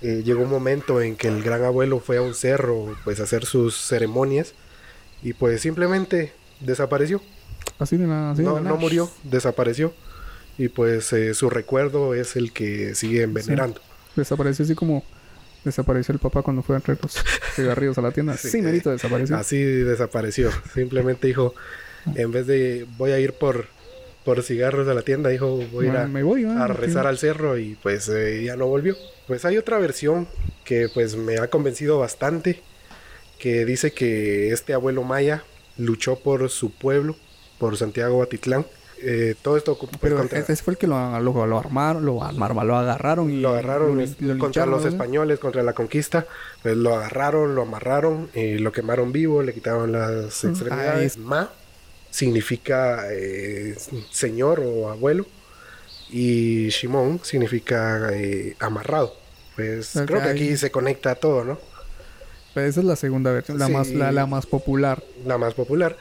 llegó 0.00 0.42
un 0.42 0.48
momento 0.48 1.02
en 1.02 1.16
que 1.16 1.28
el 1.28 1.42
gran 1.42 1.64
abuelo 1.64 2.00
fue 2.00 2.16
a 2.16 2.22
un 2.22 2.32
cerro 2.32 2.96
pues 3.04 3.20
a 3.20 3.24
hacer 3.24 3.44
sus 3.44 3.76
ceremonias 3.76 4.54
y 5.22 5.34
pues 5.34 5.60
simplemente 5.60 6.32
desapareció. 6.60 7.20
Así 7.78 7.98
de 7.98 8.10
así 8.10 8.40
de 8.40 8.48
No, 8.48 8.58
nada. 8.58 8.76
murió, 8.76 9.10
desapareció. 9.22 9.92
Y 10.56 10.68
pues 10.68 11.14
su 11.34 11.50
recuerdo 11.50 12.14
es 12.14 12.36
el 12.36 12.54
que 12.54 12.94
sigue 12.94 13.20
envenenando. 13.20 13.82
Desapareció 14.16 14.64
así 14.64 14.74
como... 14.74 15.04
Desapareció 15.66 16.12
el 16.12 16.20
papá 16.20 16.42
cuando 16.42 16.62
fue 16.62 16.76
a 16.76 16.80
traer 16.80 17.00
los 17.02 17.16
cigarrillos 17.56 17.98
a 17.98 18.02
la 18.02 18.12
tienda. 18.12 18.36
Sí, 18.38 18.50
Sí, 18.50 18.62
merito 18.62 18.90
desapareció. 18.92 19.36
Así 19.36 19.60
desapareció. 19.60 20.50
Simplemente 20.72 21.26
dijo, 21.26 21.54
en 22.14 22.30
vez 22.30 22.46
de 22.46 22.86
voy 22.96 23.10
a 23.10 23.18
ir 23.18 23.32
por, 23.32 23.66
por 24.24 24.40
cigarros 24.44 24.86
a 24.86 24.94
la 24.94 25.02
tienda, 25.02 25.28
dijo 25.28 25.56
voy 25.56 25.86
a 25.86 25.88
ir 25.88 25.92
Bueno, 25.92 25.98
a, 25.98 26.06
me 26.06 26.22
voy, 26.22 26.44
ah, 26.44 26.64
a 26.64 26.68
rezar 26.68 27.02
sí. 27.02 27.08
al 27.08 27.18
cerro 27.18 27.58
y 27.58 27.76
pues 27.82 28.08
eh, 28.08 28.44
ya 28.44 28.54
no 28.54 28.68
volvió. 28.68 28.94
Pues 29.26 29.44
hay 29.44 29.58
otra 29.58 29.78
versión 29.78 30.28
que 30.64 30.88
pues 30.94 31.16
me 31.16 31.38
ha 31.38 31.48
convencido 31.50 31.98
bastante, 31.98 32.62
que 33.40 33.64
dice 33.64 33.90
que 33.90 34.52
este 34.52 34.72
abuelo 34.72 35.02
maya 35.02 35.42
luchó 35.76 36.16
por 36.20 36.48
su 36.48 36.70
pueblo, 36.70 37.16
por 37.58 37.76
Santiago 37.76 38.18
Batitlán. 38.18 38.64
Eh, 39.02 39.34
todo 39.42 39.56
esto 39.58 39.76
pues, 39.78 39.90
Pero 40.00 40.16
contra- 40.16 40.38
ese 40.38 40.56
fue 40.56 40.72
el 40.72 40.78
que 40.78 40.86
lo, 40.86 41.20
lo, 41.20 41.46
lo 41.46 41.58
armaron, 41.58 42.04
lo 42.06 42.24
armaron, 42.24 42.66
lo 42.66 42.76
agarraron 42.76 43.30
y 43.30 43.40
lo 43.40 43.50
agarraron 43.50 43.96
lo- 43.96 44.02
es- 44.02 44.20
lo 44.20 44.38
contra 44.38 44.64
los 44.66 44.84
españoles, 44.86 45.38
contra 45.38 45.62
la 45.62 45.74
conquista. 45.74 46.26
Pues 46.62 46.76
lo 46.76 46.94
agarraron, 46.94 47.54
lo 47.54 47.62
amarraron, 47.62 48.30
eh, 48.34 48.58
lo 48.58 48.72
quemaron 48.72 49.12
vivo, 49.12 49.42
le 49.42 49.52
quitaron 49.52 49.92
las 49.92 50.42
Mm, 50.44 50.48
extremidades. 50.48 51.12
es- 51.12 51.18
Ma 51.18 51.50
significa 52.10 53.04
eh, 53.12 53.76
señor 54.10 54.60
o 54.64 54.88
abuelo. 54.90 55.26
Y 56.08 56.68
Shimon 56.68 57.20
significa 57.22 58.08
eh, 58.12 58.56
amarrado. 58.60 59.14
Pues 59.56 59.92
creo 60.06 60.22
que 60.22 60.28
aquí 60.28 60.56
se 60.56 60.70
conecta 60.70 61.14
todo, 61.16 61.44
¿no? 61.44 61.58
Pero 62.54 62.66
esa 62.68 62.80
es 62.80 62.86
la 62.86 62.96
segunda 62.96 63.32
versión, 63.32 63.58
la 63.58 63.66
Sí. 63.66 63.72
más 63.72 63.88
la, 63.90 64.12
la 64.12 64.24
más 64.26 64.46
popular. 64.46 65.02
La 65.26 65.36
más 65.36 65.52
popular. 65.54 65.96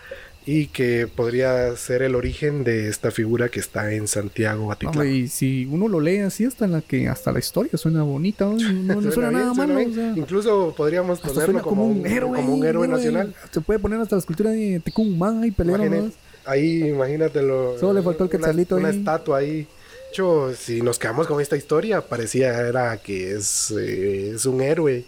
Y 0.48 0.68
que 0.68 1.08
podría 1.08 1.76
ser 1.76 2.04
el 2.04 2.14
origen 2.14 2.64
de 2.64 2.88
esta 2.88 3.10
figura 3.10 3.50
que 3.50 3.60
está 3.60 3.92
en 3.94 4.08
Santiago 4.08 4.68
Batitlán. 4.68 4.94
Hombre, 4.96 5.12
y 5.12 5.28
si 5.28 5.66
uno 5.66 5.88
lo 5.88 6.00
lee 6.00 6.20
así 6.20 6.46
hasta 6.46 6.68
la 6.68 6.82
que 6.82 7.08
hasta 7.08 7.32
la 7.32 7.40
historia 7.40 7.76
suena 7.78 8.04
bonita, 8.04 8.46
¿no? 8.46 8.52
no, 8.58 9.02
no 9.02 9.12
suena, 9.12 9.30
bien, 9.30 9.42
nada 9.42 9.54
malo, 9.56 9.74
o 9.80 9.92
sea, 9.94 10.14
Incluso 10.16 10.74
podríamos 10.78 11.20
ponerlo 11.20 11.46
suena 11.46 11.62
como, 11.64 11.88
un 11.88 12.06
héroe, 12.06 12.36
como 12.38 12.54
un 12.54 12.62
ahí, 12.64 12.70
héroe 12.70 12.88
nacional. 12.88 13.34
Se 13.52 13.60
puede 13.62 13.80
poner 13.80 14.00
hasta 14.00 14.16
la 14.18 14.20
escultura 14.20 14.52
de 14.52 14.80
Tecumán 14.86 15.44
y 15.44 15.48
Imagine- 15.48 16.12
ahí, 16.46 16.90
imagínatelo. 16.90 17.80
Solo 17.80 17.94
le 17.94 18.02
faltó 18.04 18.26
el 18.26 18.30
una- 18.30 18.38
quetzalito 18.38 18.76
una, 18.76 18.90
ahí. 18.90 18.98
estatua 19.00 19.38
ahí 19.40 19.68
hecho, 20.12 20.54
si 20.54 20.82
nos 20.82 21.00
quedamos 21.00 21.26
con 21.28 21.42
esta 21.42 21.58
historia, 21.58 22.02
parecía 22.02 22.58
era 22.68 22.96
que 22.98 23.34
es, 23.34 23.72
eh, 23.78 24.34
es 24.36 24.46
un 24.46 24.62
héroe 24.62 25.04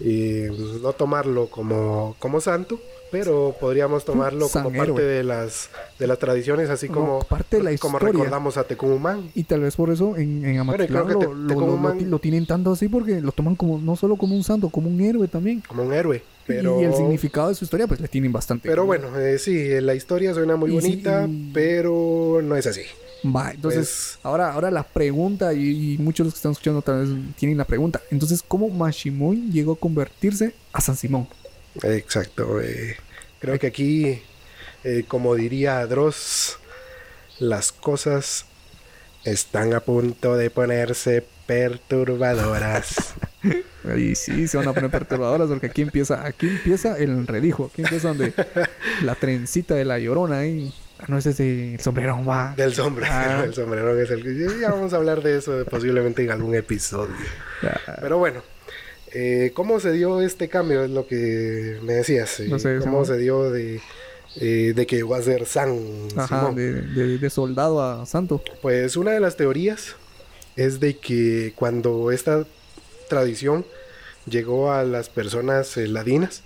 y 0.00 0.44
no 0.82 0.92
tomarlo 0.92 1.46
como, 1.48 2.16
como 2.18 2.40
santo, 2.40 2.80
pero 3.12 3.54
podríamos 3.60 4.04
tomarlo 4.04 4.48
como 4.48 4.72
parte 4.72 5.02
de 5.02 5.22
las 5.22 5.70
de 6.00 6.06
las 6.08 6.18
tradiciones, 6.18 6.68
así 6.68 6.88
Como 6.88 7.06
como, 7.18 7.18
parte 7.20 7.58
de 7.58 7.62
la 7.62 7.76
como 7.78 7.98
historia. 7.98 8.12
recordamos 8.12 8.56
a 8.56 8.64
Tecumumán. 8.64 9.30
Y 9.36 9.44
tal 9.44 9.60
vez 9.60 9.76
por 9.76 9.90
eso 9.90 10.16
en, 10.16 10.44
en 10.44 10.58
que 10.86 10.88
lo, 11.12 11.18
te- 11.20 11.26
lo- 11.28 11.54
como 11.54 11.78
tienen 12.18 12.44
tanto 12.46 12.72
así 12.72 12.88
porque 12.88 13.20
lo 13.20 13.30
toman 13.30 13.54
como 13.54 13.78
no 13.78 13.94
solo 13.94 14.16
como 14.16 14.34
un 14.34 14.42
santo, 14.42 14.68
como 14.68 14.88
un 14.88 15.00
héroe 15.00 15.28
también. 15.28 15.62
como 15.66 15.84
un 15.84 15.92
héroe. 15.92 16.22
Pero, 16.46 16.80
Y 16.80 16.84
el 16.84 16.94
significado 16.94 17.48
de 17.48 17.54
su 17.54 17.64
historia 17.64 17.86
pues 17.86 18.00
le 18.00 18.08
tienen 18.08 18.30
bastante. 18.32 18.68
pero 18.68 18.84
bueno, 18.84 19.18
eh, 19.18 19.38
sí, 19.38 19.80
la 19.80 19.94
historia 19.94 20.34
suena 20.34 20.56
muy 20.56 20.70
Y 20.76 20.80
sí, 20.80 20.88
bonita, 20.88 21.26
y- 21.26 21.50
pero 21.54 22.40
no 22.42 22.56
es 22.56 22.66
así. 22.66 22.82
Va, 23.24 23.52
entonces 23.52 23.80
Pues- 23.80 24.18
ahora, 24.22 24.52
ahora 24.52 24.70
la 24.70 24.82
pregunta 24.82 25.54
y, 25.54 25.94
y 25.94 25.98
muchos 25.98 26.24
de 26.24 26.28
los 26.28 26.34
que 26.34 26.38
están 26.38 26.52
escuchando 26.52 26.82
tal 26.82 27.06
vez 27.06 27.36
tienen 27.36 27.56
la 27.58 27.64
pregunta. 27.64 28.00
Entonces, 28.10 28.42
¿cómo 28.46 28.68
Mashimoy 28.68 29.50
llegó 29.50 29.72
a 29.72 29.76
convertirse 29.78 30.54
a 30.72 30.80
San 30.80 30.96
Simón? 30.96 31.26
Exacto. 31.82 32.60
eh, 32.60 32.96
creo 33.40 33.58
que 33.58 33.66
aquí, 33.68 34.22
eh, 34.84 35.04
como 35.08 35.34
diría 35.34 35.86
Dross, 35.86 36.58
las 37.38 37.72
cosas 37.72 38.44
están 39.24 39.72
a 39.72 39.80
punto 39.80 40.36
de 40.36 40.50
ponerse 40.50 41.24
perturbadoras. 41.46 43.14
Y 43.98 44.14
sí, 44.14 44.48
se 44.48 44.56
van 44.56 44.66
a 44.68 44.72
poner 44.72 44.90
perturbadoras 44.90 45.46
porque 45.50 45.66
aquí 45.66 45.82
empieza, 45.82 46.24
aquí 46.26 46.48
empieza 46.48 46.96
el 46.96 47.10
enredijo, 47.10 47.68
aquí 47.70 47.82
empieza 47.82 48.08
donde 48.08 48.32
la 49.02 49.14
trencita 49.14 49.74
de 49.74 49.84
la 49.84 49.98
llorona 49.98 50.38
ahí. 50.38 50.72
Ah, 50.72 50.83
no 51.08 51.18
es 51.18 51.26
ese 51.26 51.74
el 51.74 51.80
sombrerón, 51.80 52.26
va. 52.28 52.54
Del 52.56 52.74
sombrero. 52.74 53.12
Ah. 53.12 53.42
El 53.44 53.54
sombrero 53.54 53.94
que 53.96 54.02
es 54.02 54.10
el 54.10 54.22
que... 54.22 54.60
Ya 54.60 54.70
vamos 54.70 54.92
a 54.92 54.96
hablar 54.96 55.22
de 55.22 55.38
eso 55.38 55.64
posiblemente 55.68 56.22
en 56.24 56.30
algún 56.30 56.54
episodio. 56.54 57.14
Ah, 57.62 57.96
Pero 58.00 58.18
bueno, 58.18 58.42
eh, 59.12 59.52
¿cómo 59.54 59.80
se 59.80 59.92
dio 59.92 60.20
este 60.22 60.48
cambio? 60.48 60.84
Es 60.84 60.90
lo 60.90 61.06
que 61.06 61.78
me 61.82 61.94
decías. 61.94 62.40
eh, 62.40 62.46
No 62.48 62.58
sé, 62.58 62.78
¿Cómo 62.78 63.04
se 63.04 63.18
dio 63.18 63.50
de, 63.50 63.80
eh, 64.36 64.72
de 64.74 64.86
que 64.86 64.96
llegó 64.96 65.14
a 65.14 65.22
ser 65.22 65.46
San 65.46 65.78
Ajá, 66.16 66.40
Simón? 66.40 66.54
de, 66.56 66.82
de- 66.82 67.18
de 67.18 67.30
soldado 67.30 67.82
a 67.82 68.06
santo. 68.06 68.42
Pues 68.62 68.96
una 68.96 69.10
de 69.12 69.20
las 69.20 69.36
teorías 69.36 69.96
es 70.56 70.80
de 70.80 70.96
que 70.98 71.52
cuando 71.56 72.10
esta 72.12 72.44
tradición 73.08 73.66
llegó 74.26 74.72
a 74.72 74.84
las 74.84 75.08
personas 75.10 75.76
eh, 75.76 75.86
ladinas, 75.86 76.42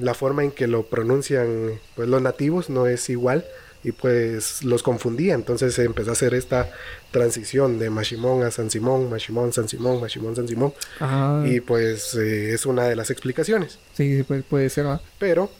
La 0.00 0.14
forma 0.14 0.42
en 0.44 0.50
que 0.50 0.66
lo 0.66 0.84
pronuncian 0.84 1.80
pues 1.94 2.08
los 2.08 2.20
nativos 2.20 2.70
no 2.70 2.86
es 2.86 3.08
igual 3.08 3.44
y 3.84 3.92
pues 3.92 4.64
los 4.64 4.82
confundía. 4.82 5.34
Entonces 5.34 5.74
se 5.74 5.84
empezó 5.84 6.10
a 6.10 6.12
hacer 6.12 6.34
esta 6.34 6.70
transición 7.10 7.78
de 7.78 7.90
Mashimón 7.90 8.42
a 8.42 8.50
San 8.50 8.70
Simón, 8.70 9.08
Mashimón, 9.10 9.52
San 9.52 9.68
Simón, 9.68 10.00
Mashimón, 10.00 10.36
San 10.36 10.48
Simón. 10.48 10.74
Ajá. 11.00 11.44
Y 11.46 11.60
pues 11.60 12.14
eh, 12.14 12.52
es 12.52 12.66
una 12.66 12.84
de 12.84 12.96
las 12.96 13.10
explicaciones. 13.10 13.78
Sí, 13.94 14.18
sí, 14.18 14.42
puede, 14.42 14.70
ser, 14.70 14.86
va. 14.86 15.00
Pero, 15.18 15.50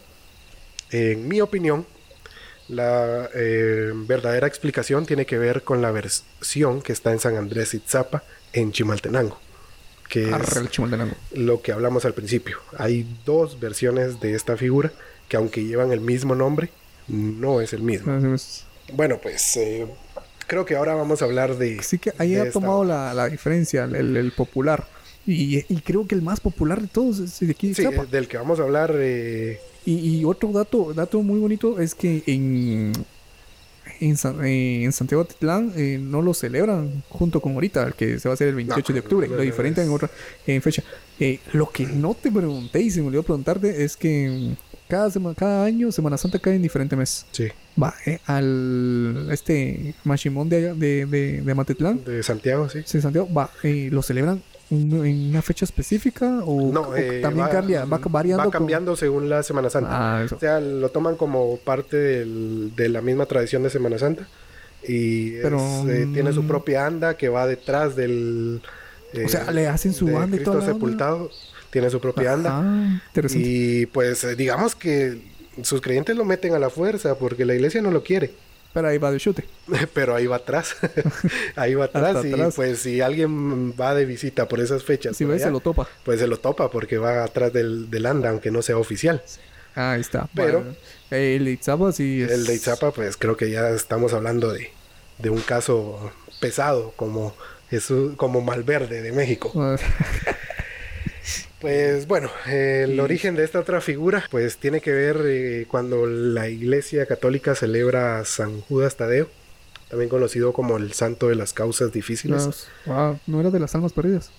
en 0.90 1.28
mi 1.28 1.40
opinión, 1.40 1.86
la 2.68 3.30
eh, 3.34 3.92
verdadera 3.94 4.46
explicación 4.46 5.06
tiene 5.06 5.24
que 5.24 5.38
ver 5.38 5.62
con 5.62 5.80
la 5.80 5.90
versión 5.90 6.82
que 6.82 6.92
está 6.92 7.12
en 7.12 7.18
San 7.18 7.36
Andrés 7.36 7.72
Itzapa, 7.74 8.22
en 8.52 8.72
Chimaltenango, 8.72 9.38
que 10.08 10.32
Arre 10.32 10.62
es 10.62 11.38
lo 11.38 11.60
que 11.60 11.72
hablamos 11.72 12.04
al 12.04 12.14
principio. 12.14 12.58
Hay 12.76 13.06
dos 13.24 13.60
versiones 13.60 14.20
de 14.20 14.34
esta 14.34 14.56
figura 14.56 14.92
que 15.28 15.36
aunque 15.36 15.64
llevan 15.64 15.92
el 15.92 16.00
mismo 16.00 16.34
nombre, 16.34 16.70
no 17.08 17.60
es 17.60 17.72
el 17.72 17.82
mismo. 17.82 18.18
Bueno, 18.94 19.18
pues 19.22 19.56
eh, 19.56 19.86
creo 20.46 20.64
que 20.64 20.76
ahora 20.76 20.94
vamos 20.94 21.20
a 21.20 21.26
hablar 21.26 21.56
de... 21.58 21.82
Sí 21.82 21.98
que 21.98 22.12
ahí 22.18 22.36
ha 22.36 22.50
tomado 22.50 22.84
la, 22.84 23.12
la 23.12 23.28
diferencia, 23.28 23.84
el, 23.84 24.16
el 24.16 24.32
popular. 24.32 24.86
Y, 25.26 25.58
y 25.72 25.80
creo 25.82 26.06
que 26.06 26.14
el 26.14 26.22
más 26.22 26.40
popular 26.40 26.80
de 26.80 26.88
todos 26.88 27.18
es 27.18 27.38
de 27.40 27.50
aquí 27.50 27.68
de 27.68 27.74
Sí, 27.74 27.84
del 28.10 28.28
que 28.28 28.38
vamos 28.38 28.58
a 28.60 28.62
hablar... 28.62 28.94
eh, 28.96 29.60
Y, 29.84 30.18
y 30.20 30.24
otro 30.24 30.52
dato, 30.52 30.92
dato 30.92 31.22
muy 31.22 31.38
bonito 31.38 31.80
es 31.80 31.94
que 31.94 32.22
en, 32.26 32.92
en, 34.00 34.16
San- 34.16 34.44
eh, 34.44 34.84
en 34.84 34.92
Santiago 34.92 35.24
Titlán 35.24 35.72
eh, 35.76 35.98
no 36.00 36.22
lo 36.22 36.34
celebran 36.34 37.02
junto 37.08 37.40
con 37.40 37.52
ahorita, 37.54 37.86
el 37.88 37.94
que 37.94 38.18
se 38.18 38.28
va 38.28 38.32
a 38.32 38.34
hacer 38.34 38.48
el 38.48 38.54
28 38.54 38.92
de 38.92 39.00
octubre. 39.00 39.28
no, 39.28 39.36
lo 39.36 39.42
diferente 39.42 39.82
en 39.82 39.90
otra 39.90 40.10
en 40.46 40.62
fecha. 40.62 40.82
Eh, 41.20 41.40
lo 41.52 41.68
que 41.70 41.86
no 41.86 42.14
te 42.14 42.30
pregunté 42.30 42.80
y 42.80 42.90
se 42.90 43.00
me 43.00 43.08
olvidó 43.08 43.22
preguntarte 43.24 43.82
es 43.84 43.96
que 43.96 44.54
mm, 44.56 44.78
cada, 44.88 45.10
sema- 45.10 45.34
cada 45.34 45.64
año 45.64 45.90
Semana 45.92 46.16
Santa 46.16 46.38
cae 46.38 46.54
en 46.54 46.62
diferente 46.62 46.94
mes. 46.96 47.26
sí, 47.32 47.48
Va, 47.80 47.94
eh, 48.06 48.18
al 48.26 49.28
este 49.30 49.94
Machimón 50.04 50.48
de, 50.48 50.56
allá- 50.56 50.74
de, 50.74 51.06
de, 51.06 51.42
de 51.42 51.52
Amatitlán, 51.52 52.02
de 52.04 52.22
Santiago, 52.22 52.68
sí. 52.68 52.80
Sí, 52.84 53.00
Santiago, 53.00 53.28
va, 53.32 53.50
eh, 53.62 53.88
¿lo 53.92 54.02
celebran 54.02 54.42
en 54.70 55.30
una 55.30 55.40
fecha 55.42 55.64
específica 55.64 56.40
o, 56.44 56.70
No, 56.72 56.80
o 56.82 56.96
eh, 56.96 57.20
también 57.22 57.46
va, 57.46 57.50
cambia, 57.50 57.84
va 57.84 57.98
variando? 58.04 58.38
Va 58.38 58.44
con- 58.44 58.52
cambiando 58.52 58.96
según 58.96 59.28
la 59.28 59.42
Semana 59.42 59.70
Santa. 59.70 60.20
Ah. 60.20 60.26
O 60.30 60.38
sea, 60.38 60.60
lo 60.60 60.88
toman 60.90 61.16
como 61.16 61.56
parte 61.58 61.96
del- 61.96 62.72
de 62.76 62.88
la 62.88 63.00
misma 63.00 63.26
tradición 63.26 63.62
de 63.62 63.70
Semana 63.70 63.98
Santa. 63.98 64.28
Y 64.86 65.34
es, 65.36 65.42
Pero, 65.42 65.58
eh, 65.88 66.06
tiene 66.12 66.32
su 66.32 66.42
mm, 66.42 66.48
propia 66.48 66.86
anda 66.86 67.16
que 67.16 67.28
va 67.28 67.46
detrás 67.46 67.96
del... 67.96 68.60
eh, 69.12 69.24
O 69.24 69.28
sea, 69.28 69.50
le 69.50 69.66
hacen 69.68 69.92
su 69.92 70.06
anda 70.16 70.36
y 70.36 70.44
onda. 70.46 70.64
sepultado. 70.64 71.30
Tiene 71.70 71.90
su 71.90 72.00
propia 72.00 72.32
anda. 72.34 72.60
Ah, 72.62 73.00
interesante. 73.08 73.46
Y 73.46 73.86
pues 73.86 74.22
eh, 74.24 74.36
digamos 74.36 74.74
que 74.74 75.20
sus 75.62 75.80
creyentes 75.80 76.16
lo 76.16 76.24
meten 76.24 76.54
a 76.54 76.58
la 76.58 76.70
fuerza 76.70 77.16
porque 77.16 77.44
la 77.44 77.54
iglesia 77.54 77.82
no 77.82 77.90
lo 77.90 78.02
quiere. 78.02 78.32
Pero 78.74 78.88
ahí 78.88 78.98
va 78.98 79.10
de 79.10 79.18
chute. 79.18 79.44
Pero 79.94 80.14
ahí 80.14 80.26
va 80.26 80.36
atrás. 80.36 80.76
ahí 81.56 81.74
va 81.74 81.86
atrás. 81.86 82.24
Y 82.24 82.32
atrás. 82.32 82.54
pues 82.54 82.78
si 82.80 83.00
alguien 83.00 83.72
va 83.72 83.94
de 83.94 84.04
visita 84.04 84.46
por 84.48 84.60
esas 84.60 84.84
fechas, 84.84 85.16
Si 85.16 85.24
ves, 85.24 85.42
se 85.42 85.50
lo 85.50 85.60
topa. 85.60 85.88
pues 86.04 86.20
se 86.20 86.26
lo 86.26 86.38
topa 86.38 86.70
porque 86.70 86.98
va 86.98 87.24
atrás 87.24 87.52
del, 87.52 87.90
del 87.90 88.06
anda, 88.06 88.30
aunque 88.30 88.50
no 88.50 88.62
sea 88.62 88.76
oficial. 88.76 89.22
Ah, 89.74 89.92
ahí 89.92 90.00
está. 90.00 90.28
Pero- 90.34 90.60
Bueno, 90.60 90.76
el 91.10 91.48
Itzapa 91.48 91.92
sí 91.92 92.22
es... 92.22 92.30
El 92.30 92.44
de 92.46 92.54
Itzapa, 92.54 92.90
pues 92.92 93.16
creo 93.16 93.36
que 93.36 93.50
ya 93.50 93.70
estamos 93.70 94.12
hablando 94.12 94.52
de, 94.52 94.70
de 95.18 95.30
un 95.30 95.40
caso 95.40 96.12
pesado 96.40 96.92
como 96.96 97.34
como 98.16 98.40
Malverde 98.40 99.02
de 99.02 99.12
México. 99.12 99.52
Pues 101.60 102.06
bueno, 102.06 102.30
el 102.46 102.98
origen 103.00 103.34
de 103.34 103.44
esta 103.44 103.58
otra 103.60 103.80
figura, 103.80 104.24
pues 104.30 104.56
tiene 104.58 104.80
que 104.80 104.92
ver 104.92 105.20
eh, 105.24 105.66
cuando 105.68 106.06
la 106.06 106.48
Iglesia 106.48 107.06
Católica 107.06 107.54
celebra 107.54 108.20
a 108.20 108.24
San 108.24 108.60
Judas 108.62 108.96
Tadeo, 108.96 109.28
también 109.90 110.08
conocido 110.08 110.52
como 110.52 110.76
el 110.76 110.92
Santo 110.92 111.28
de 111.28 111.34
las 111.34 111.52
Causas 111.52 111.92
Difíciles. 111.92 112.68
ah, 112.86 113.16
no 113.26 113.40
era 113.40 113.50
de 113.50 113.58
las 113.60 113.74
almas 113.74 113.92
perdidas. 113.92 114.30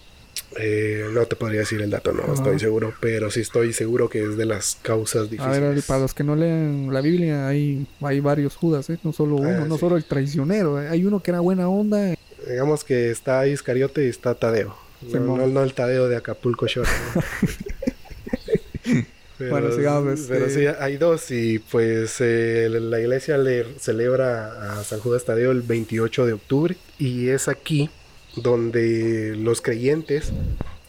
Eh, 0.58 1.06
no 1.12 1.26
te 1.26 1.36
podría 1.36 1.60
decir 1.62 1.82
el 1.82 1.90
dato, 1.90 2.14
no 2.14 2.24
Ah. 2.28 2.34
estoy 2.34 2.60
seguro, 2.60 2.94
pero 3.02 3.30
sí 3.30 3.42
estoy 3.42 3.74
seguro 3.74 4.10
que 4.10 4.24
es 4.24 4.38
de 4.38 4.46
las 4.46 4.78
causas 4.82 5.24
A 5.24 5.30
difíciles. 5.30 5.60
ver, 5.60 5.82
para 5.84 6.00
los 6.02 6.14
que 6.14 6.24
no 6.24 6.36
lean 6.36 6.94
la 6.94 7.02
Biblia, 7.02 7.48
hay, 7.48 7.86
hay 8.02 8.20
varios 8.22 8.56
Judas, 8.56 8.90
¿eh? 8.90 8.98
No 9.04 9.12
solo 9.12 9.36
uno, 9.36 9.50
Ah, 9.50 9.66
no 9.68 9.76
sí. 9.76 9.80
solo 9.82 9.98
el 9.98 10.06
traicionero. 10.06 10.82
¿eh? 10.82 10.88
Hay 10.88 11.04
uno 11.04 11.22
que 11.22 11.32
era 11.32 11.40
buena 11.42 11.68
onda. 11.68 12.16
Digamos 12.48 12.84
que 12.84 13.12
está 13.12 13.46
Iscariote 13.48 14.06
y 14.06 14.10
está 14.10 14.34
Tadeo. 14.36 14.76
No, 15.02 15.10
Simón. 15.12 15.38
no- 15.40 15.48
no 15.48 15.64
el 15.64 15.74
Tadeo 15.74 16.08
de 16.10 16.16
Acapulco 16.18 16.68
Shore. 16.68 16.90
¿no? 17.16 17.22
Pero, 19.38 19.52
Bueno, 19.52 19.72
sigamos, 19.74 20.20
pero 20.28 20.48
este- 20.48 20.70
sí, 20.72 20.76
hay 20.82 20.98
dos 20.98 21.32
y 21.32 21.60
pues 21.60 22.18
eh, 22.20 22.68
la 22.70 23.00
iglesia 23.00 23.38
le 23.38 23.66
celebra 23.80 24.74
a 24.80 24.84
San 24.84 25.00
Judas 25.00 25.24
Tadeo 25.24 25.52
el 25.52 25.62
28 25.62 26.26
de 26.26 26.34
octubre 26.34 26.76
y 26.98 27.30
es 27.30 27.48
aquí 27.48 27.90
donde 28.36 29.36
los 29.38 29.62
creyentes 29.62 30.34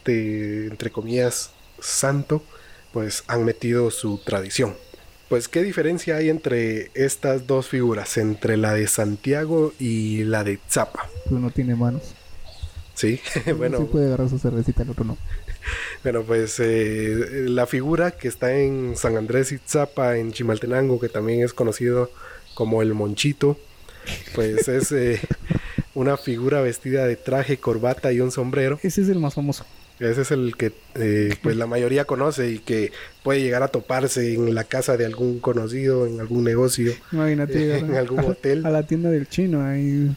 de, 0.04 0.66
entre 0.66 0.90
comillas, 0.90 1.50
santo, 1.78 2.42
pues 2.92 3.22
han 3.28 3.44
metido 3.44 3.92
su 3.92 4.18
tradición. 4.18 4.74
Pues, 5.28 5.46
¿qué 5.46 5.62
diferencia 5.62 6.16
hay 6.16 6.28
entre 6.28 6.90
estas 6.94 7.46
dos 7.46 7.68
figuras? 7.68 8.16
Entre 8.16 8.56
la 8.56 8.74
de 8.74 8.88
Santiago 8.88 9.72
y 9.78 10.24
la 10.24 10.42
de 10.42 10.58
Zapa. 10.68 11.08
Uno 11.26 11.38
no 11.38 11.50
tiene 11.52 11.76
manos. 11.76 12.16
Sí, 13.24 13.52
bueno, 13.56 13.78
Sí 13.78 13.84
puede 13.90 14.06
agarrar 14.06 14.28
su 14.28 14.38
cervecita, 14.38 14.82
el 14.82 14.90
otro 14.90 15.04
no. 15.04 15.16
Bueno, 16.02 16.22
pues 16.22 16.56
eh, 16.60 17.44
la 17.48 17.66
figura 17.66 18.10
que 18.12 18.28
está 18.28 18.54
en 18.56 18.96
San 18.96 19.16
Andrés 19.16 19.52
Itzapa, 19.52 20.16
en 20.16 20.32
Chimaltenango, 20.32 20.98
que 20.98 21.08
también 21.08 21.42
es 21.44 21.52
conocido 21.52 22.10
como 22.54 22.80
el 22.82 22.94
Monchito, 22.94 23.58
pues 24.34 24.66
es 24.68 24.90
eh, 24.92 25.20
una 25.94 26.16
figura 26.16 26.62
vestida 26.62 27.06
de 27.06 27.16
traje, 27.16 27.58
corbata 27.58 28.12
y 28.12 28.20
un 28.20 28.30
sombrero. 28.32 28.78
Ese 28.82 29.02
es 29.02 29.08
el 29.10 29.18
más 29.18 29.34
famoso. 29.34 29.64
Ese 29.98 30.22
es 30.22 30.30
el 30.30 30.56
que 30.56 30.72
eh, 30.94 31.34
pues 31.42 31.56
la 31.56 31.66
mayoría 31.66 32.06
conoce 32.06 32.50
y 32.50 32.58
que 32.60 32.90
puede 33.22 33.42
llegar 33.42 33.62
a 33.62 33.68
toparse 33.68 34.32
en 34.34 34.54
la 34.54 34.64
casa 34.64 34.96
de 34.96 35.04
algún 35.04 35.40
conocido, 35.40 36.06
en 36.06 36.18
algún 36.20 36.42
negocio, 36.44 36.94
Imagínate 37.12 37.76
en 37.78 37.94
algún 37.96 38.20
a- 38.20 38.26
hotel. 38.28 38.64
A 38.64 38.70
la 38.70 38.82
tienda 38.86 39.10
del 39.10 39.28
chino 39.28 39.62
ahí. 39.62 40.10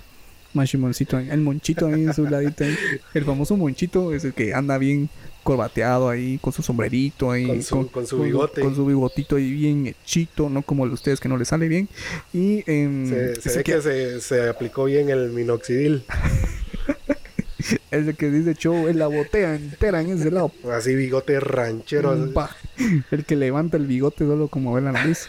Machimoncito, 0.53 1.17
ahí, 1.17 1.29
el 1.31 1.41
monchito 1.41 1.87
ahí 1.87 2.03
en 2.03 2.13
su 2.13 2.25
ladito. 2.25 2.63
ahí. 2.63 2.75
El 3.13 3.25
famoso 3.25 3.57
monchito 3.57 4.13
es 4.13 4.23
el 4.23 4.33
que 4.33 4.53
anda 4.53 4.77
bien 4.77 5.09
corbateado 5.43 6.09
ahí, 6.09 6.37
con 6.41 6.53
su 6.53 6.61
sombrerito 6.63 7.31
ahí. 7.31 7.47
Con 7.47 7.63
su- 7.63 7.91
con 7.91 8.07
su 8.07 8.21
bigote. 8.21 8.61
Con 8.61 8.75
su 8.75 8.85
bigotito 8.85 9.35
ahí 9.35 9.51
bien 9.51 9.87
hechito, 9.87 10.49
no 10.49 10.61
como 10.61 10.83
el 10.85 10.91
de 10.91 10.93
ustedes 10.93 11.19
que 11.19 11.27
no 11.27 11.37
le 11.37 11.45
sale 11.45 11.67
bien. 11.67 11.89
Y 12.33 12.63
em, 12.71 13.09
Se, 13.09 13.35
se 13.41 13.49
es, 13.49 13.57
ve 13.57 13.63
que, 13.63 13.81
se, 13.81 14.21
se 14.21 14.47
aplicó 14.47 14.85
bien 14.85 15.09
el 15.09 15.31
minoxidil. 15.31 16.03
es 17.91 18.07
el 18.07 18.15
que 18.15 18.29
dice 18.29 18.53
show 18.55 18.87
en 18.87 18.99
la 18.99 19.07
botella 19.07 19.55
entera 19.55 20.01
en 20.01 20.11
ese 20.11 20.31
lado. 20.31 20.51
Así 20.71 20.95
bigote 20.95 21.39
ranchero. 21.39 22.31
Pa. 22.33 22.55
El 23.12 23.25
que 23.25 23.36
levanta 23.36 23.77
el 23.77 23.86
bigote 23.88 24.25
solo 24.25 24.47
como 24.47 24.73
ver 24.73 24.83
la 24.83 24.91
nariz. 24.91 25.27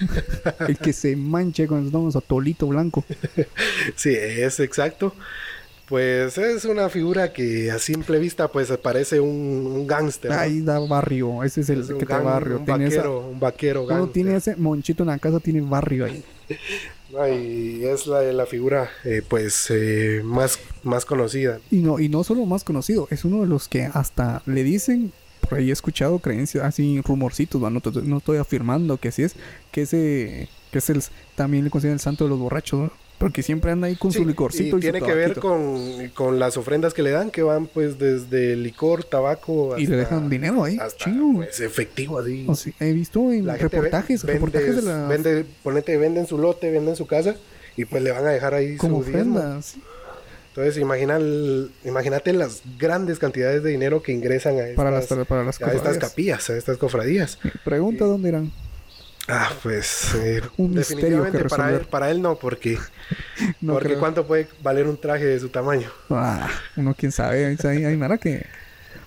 el 0.69 0.79
que 0.79 0.93
se 0.93 1.17
manche 1.17 1.67
con 1.67 1.91
su 2.13 2.21
tolito 2.23 2.67
blanco. 2.67 3.05
Sí, 3.97 4.11
es 4.15 4.61
exacto. 4.61 5.15
Pues 5.89 6.39
es 6.39 6.65
una 6.65 6.89
figura 6.89 7.33
que 7.35 7.71
a 7.71 7.79
simple 7.79 8.19
vista 8.19 8.49
pues 8.49 8.73
parece 8.83 9.21
un, 9.21 9.29
un 9.29 9.87
gángster. 9.87 10.31
¿no? 10.31 10.37
Ahí 10.39 10.61
da 10.63 10.79
barrio. 10.79 11.45
Ese 11.45 11.61
es 11.61 11.69
el 11.69 11.83
Es 11.83 11.89
que 11.89 12.07
gang- 12.07 12.25
barrio. 12.25 12.59
un 12.61 12.65
Tiene 12.65 12.87
esa- 12.87 12.97
vaquero, 13.03 13.21
un 13.29 13.39
vaquero 13.41 13.87
gángster. 13.87 14.13
tiene 14.13 14.37
ese 14.37 14.57
monchito 14.57 15.03
en 15.03 15.09
la 15.11 15.19
casa, 15.19 15.41
tiene 15.41 15.61
barrio 15.61 16.07
ahí. 16.07 16.25
No, 17.13 17.29
y 17.29 17.85
es 17.85 18.09
la, 18.09 18.23
la 18.23 18.45
figura 18.45 18.91
eh, 19.05 19.23
pues 19.29 19.67
eh, 19.71 20.21
más, 20.25 20.59
más 20.83 21.05
conocida. 21.05 21.61
Y 21.71 21.77
no, 21.77 22.01
y 22.01 22.09
no 22.09 22.25
solo 22.25 22.45
más 22.45 22.65
conocido, 22.65 23.07
es 23.13 23.25
uno 23.25 23.43
de 23.43 23.47
los 23.47 23.69
que 23.69 23.85
hasta 23.85 24.43
le 24.47 24.65
dicen, 24.65 25.13
por 25.49 25.59
ahí 25.59 25.71
he 25.71 25.73
escuchado 25.73 26.19
creencias, 26.19 26.65
así 26.65 27.01
rumorcitos, 27.03 27.63
¿va? 27.63 27.71
no, 27.71 27.81
no 28.05 28.19
estoy 28.19 28.39
afirmando 28.39 28.97
que 28.97 29.09
así 29.09 29.23
es, 29.23 29.35
que 29.73 29.83
ese, 29.83 30.49
que 30.71 30.79
es 30.79 30.91
el, 30.91 31.03
también 31.35 31.65
le 31.65 31.71
consideran 31.71 31.95
el 31.95 32.01
santo 32.01 32.25
de 32.25 32.31
los 32.31 32.39
borrachos, 32.39 32.81
¿no? 32.81 32.91
Porque 33.17 33.43
siempre 33.45 33.71
anda 33.71 33.87
ahí 33.87 33.95
con 33.95 34.11
Sí, 34.11 34.19
su 34.19 34.25
licorcito 34.27 34.65
y, 34.65 34.69
y 34.69 34.73
su 34.73 34.81
tiene 34.81 35.01
que 35.01 35.15
ver 35.15 35.39
con, 35.39 36.09
con 36.15 36.39
las 36.41 36.57
ofrendas 36.57 36.93
que 36.93 37.03
le 37.03 37.11
dan, 37.11 37.31
que 37.31 37.43
van 37.45 37.69
pues 37.69 37.97
desde 37.99 38.57
licor, 38.57 39.05
tabaco 39.05 39.79
Y 39.79 39.87
le 39.87 40.01
hasta- 40.03 40.17
dejan 40.17 40.29
dinero 40.29 40.65
ahí, 40.65 40.77
hasta, 40.81 41.05
chingo. 41.05 41.35
pues, 41.39 41.61
efectivo 41.61 42.19
así. 42.19 42.45
O 42.49 42.55
sea, 42.57 42.73
he 42.81 42.93
visto 42.93 43.31
en 43.33 43.47
La 43.47 43.57
reportajes, 43.57 44.25
vende- 44.25 44.33
reportajes 44.35 44.77
de 44.77 44.83
la... 44.83 45.07
vende, 45.07 45.47
ponete, 45.63 45.97
venden 45.97 46.27
su 46.27 46.39
lote, 46.39 46.71
venden 46.73 46.97
su 46.97 47.07
casa 47.07 47.37
y 47.77 47.85
pues 47.85 48.03
le 48.03 48.11
van 48.11 48.27
a 48.27 48.31
dejar 48.31 48.53
ahí 48.53 48.77
como 48.77 49.03
su 49.03 49.11
diezmo. 49.11 49.41
Entonces 50.57 50.79
imagina 50.79 51.17
el- 51.17 51.73
imagínate 51.85 52.33
las 52.33 52.63
grandes 52.79 53.19
cantidades 53.19 53.65
de 53.65 53.71
dinero 53.71 54.03
que 54.03 54.13
ingresan 54.13 54.55
a 54.55 54.61
estas, 54.69 54.77
Para 54.77 54.91
las, 54.93 55.07
para 55.27 55.43
las 55.43 55.61
a 55.61 55.65
estas 55.67 55.75
cofradías. 55.75 55.99
capillas, 56.11 56.51
a 56.51 56.57
estas 56.57 56.77
cofradías. 56.79 57.39
Pregunta 57.65 58.05
dónde 58.05 58.29
irán. 58.29 58.53
Ah, 59.27 59.51
pues 59.65 60.15
eh, 60.17 60.43
Un 60.59 60.75
misterio 60.75 61.23
definitivamente 61.25 61.39
que 61.39 61.45
para 61.49 61.71
él, 61.73 61.81
para 61.91 62.11
él 62.13 62.23
no, 62.23 62.37
porque, 62.39 62.79
No 63.61 63.73
porque 63.73 63.89
creo. 63.89 63.99
cuánto 63.99 64.27
puede 64.29 64.47
valer 64.63 64.87
un 64.87 64.97
traje 65.01 65.25
de 65.25 65.41
su 65.41 65.49
tamaño. 65.49 65.91
Ah, 66.11 66.49
uno 66.77 66.95
quién 66.97 67.11
sabe, 67.11 67.47
ahí, 67.47 67.57
ahí, 67.65 67.85
ahí 67.87 67.97
Mara 67.97 68.19
que 68.19 68.47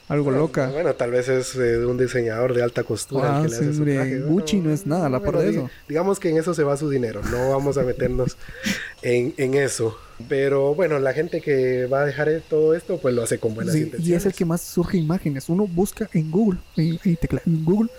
algo 0.08 0.32
loca. 0.32 0.70
Bueno, 0.70 0.94
tal 0.96 1.12
vez 1.12 1.28
es 1.28 1.56
eh, 1.56 1.86
un 1.86 1.98
diseñador 1.98 2.54
de 2.54 2.64
alta 2.64 2.84
costura 2.84 3.40
Ah, 3.40 3.42
el 3.44 3.46
que 3.46 3.50
le 3.52 3.56
hace 3.58 3.72
sí, 3.72 3.78
su 3.78 3.84
traje. 3.86 4.20
Gucci 4.22 4.58
no 4.62 4.72
es 4.72 4.86
nada, 4.88 5.10
la 5.10 5.20
bueno, 5.20 5.40
de 5.40 5.50
di- 5.52 5.58
eso. 5.58 5.70
Digamos 5.90 6.20
que 6.20 6.30
en 6.30 6.38
eso 6.38 6.54
se 6.54 6.64
va 6.64 6.78
su 6.78 6.90
dinero, 6.90 7.22
no 7.32 7.50
vamos 7.50 7.78
a 7.78 7.84
meternos 7.84 8.38
en, 9.02 9.34
en 9.38 9.54
eso. 9.56 9.98
Pero 10.30 10.74
bueno, 10.74 10.98
la 10.98 11.14
gente 11.14 11.42
que 11.42 11.86
va 11.86 12.02
a 12.02 12.06
dejar 12.06 12.30
todo 12.50 12.74
esto, 12.74 12.98
pues 13.00 13.14
lo 13.14 13.22
hace 13.24 13.38
con 13.38 13.54
buenas 13.54 13.74
Sí, 13.76 13.82
intenciones. 13.82 14.08
y 14.10 14.14
es 14.16 14.26
el 14.26 14.34
que 14.34 14.46
más 14.46 14.62
surge 14.62 14.98
imágenes. 14.98 15.48
Uno 15.50 15.68
busca 15.68 16.10
en 16.14 16.32
Google, 16.32 16.60
y, 16.76 17.00
y 17.04 17.16
teclea 17.18 17.44
en 17.46 17.64
Google, 17.64 17.90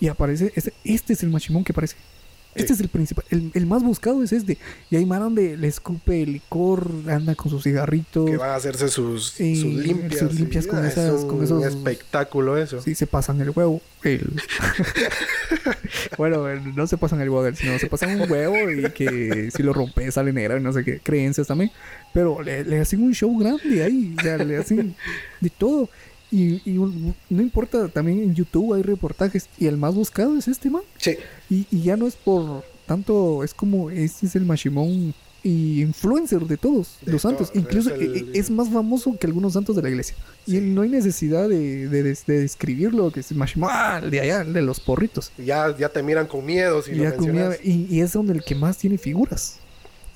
y 0.00 0.08
aparece, 0.08 0.52
este, 0.54 0.72
este 0.84 1.12
es 1.12 1.22
el 1.22 1.28
machimón 1.30 1.64
que 1.64 1.72
aparece. 1.72 1.96
Este 2.56 2.72
es 2.72 2.80
el 2.80 2.88
principal, 2.88 3.24
el, 3.30 3.50
el 3.54 3.66
más 3.66 3.82
buscado 3.82 4.22
es 4.22 4.32
este. 4.32 4.58
Y 4.90 4.96
hay 4.96 5.04
donde 5.04 5.56
le 5.56 5.68
escupe 5.68 6.22
el 6.22 6.34
licor, 6.34 6.90
anda 7.08 7.34
con 7.34 7.50
sus 7.50 7.62
cigarritos. 7.62 8.28
que 8.30 8.36
va 8.36 8.54
a 8.54 8.56
hacerse 8.56 8.88
sus, 8.88 9.38
limpias. 9.40 10.20
sus 10.20 10.34
limpias 10.34 10.66
con 10.66 10.84
ah, 10.84 10.88
esas- 10.88 11.14
es 11.14 11.20
un 11.22 11.28
con 11.28 11.42
esos- 11.44 11.64
espectáculo 11.64 12.56
eso. 12.58 12.80
Sí, 12.82 12.94
se 12.94 13.06
pasan 13.06 13.40
el 13.40 13.50
huevo. 13.50 13.80
El... 14.02 14.20
bueno, 16.18 16.48
el- 16.48 16.74
no 16.74 16.86
se 16.86 16.96
pasan 16.96 17.20
el 17.20 17.28
huevo, 17.30 17.54
sino 17.56 17.78
se 17.78 17.86
pasan 17.88 18.20
un 18.20 18.30
huevo 18.30 18.70
y 18.70 18.90
que 18.92 19.50
si 19.54 19.62
lo 19.62 19.72
rompes 19.72 20.14
sale 20.14 20.32
negro 20.32 20.56
y 20.58 20.60
no 20.62 20.72
sé 20.72 20.84
qué. 20.84 21.00
Creencias 21.00 21.46
también. 21.46 21.70
Pero 22.12 22.42
le, 22.42 22.64
le 22.64 22.80
hacen 22.80 23.02
un 23.02 23.12
show 23.14 23.36
grande 23.38 23.82
ahí. 23.82 24.14
O 24.18 24.22
sea, 24.22 24.36
le 24.38 24.56
hacen 24.56 24.94
de 25.40 25.50
todo. 25.50 25.88
Y, 26.36 26.60
y 26.70 26.76
un- 26.78 27.14
no 27.30 27.42
importa, 27.42 27.88
también 27.88 28.18
en 28.20 28.34
YouTube 28.34 28.74
hay 28.74 28.82
reportajes. 28.82 29.48
Y 29.58 29.66
el 29.66 29.76
más 29.76 29.94
buscado 29.94 30.36
es 30.36 30.48
este 30.48 30.68
man. 30.70 30.82
Sí, 30.98 31.12
Y, 31.48 31.66
y 31.70 31.82
ya 31.82 31.96
no 31.96 32.06
es 32.06 32.16
por 32.16 32.64
tanto, 32.86 33.42
es 33.42 33.54
como, 33.54 33.90
este 33.90 34.26
es 34.26 34.36
el 34.36 34.44
machimón 34.44 35.14
y 35.42 35.80
influencer 35.80 36.40
de 36.40 36.56
todos 36.56 36.98
De 37.02 37.12
los 37.12 37.22
santos. 37.22 37.52
Incluso 37.54 37.94
es 37.94 38.00
el- 38.00 38.16
e- 38.16 38.18
e- 38.18 38.38
es 38.38 38.50
más 38.50 38.68
famoso 38.68 39.16
que 39.18 39.26
algunos 39.26 39.52
santos 39.52 39.76
de 39.76 39.82
la 39.82 39.88
iglesia. 39.88 40.16
Y 40.46 40.56
no 40.58 40.82
hay 40.82 40.88
necesidad 40.88 41.48
de, 41.48 41.88
de, 41.88 42.02
de- 42.02 42.18
de 42.26 42.40
describirlo, 42.40 43.10
que 43.12 43.20
es 43.20 43.28
ah, 43.62 44.00
de 44.00 44.20
allá, 44.20 44.44
de 44.44 44.62
los 44.62 44.80
porritos. 44.80 45.30
ya, 45.38 45.74
ya 45.76 45.88
te 45.88 46.02
miran 46.02 46.26
con 46.26 46.44
miedo 46.44 46.82
si 46.82 46.92
lo 46.92 47.04
ya 47.04 47.10
y, 47.62 47.86
y 47.88 48.00
es 48.00 48.12
donde 48.12 48.32
el 48.34 48.42
que 48.44 48.54
más 48.54 48.76
tiene 48.76 48.98
figuras. 48.98 49.58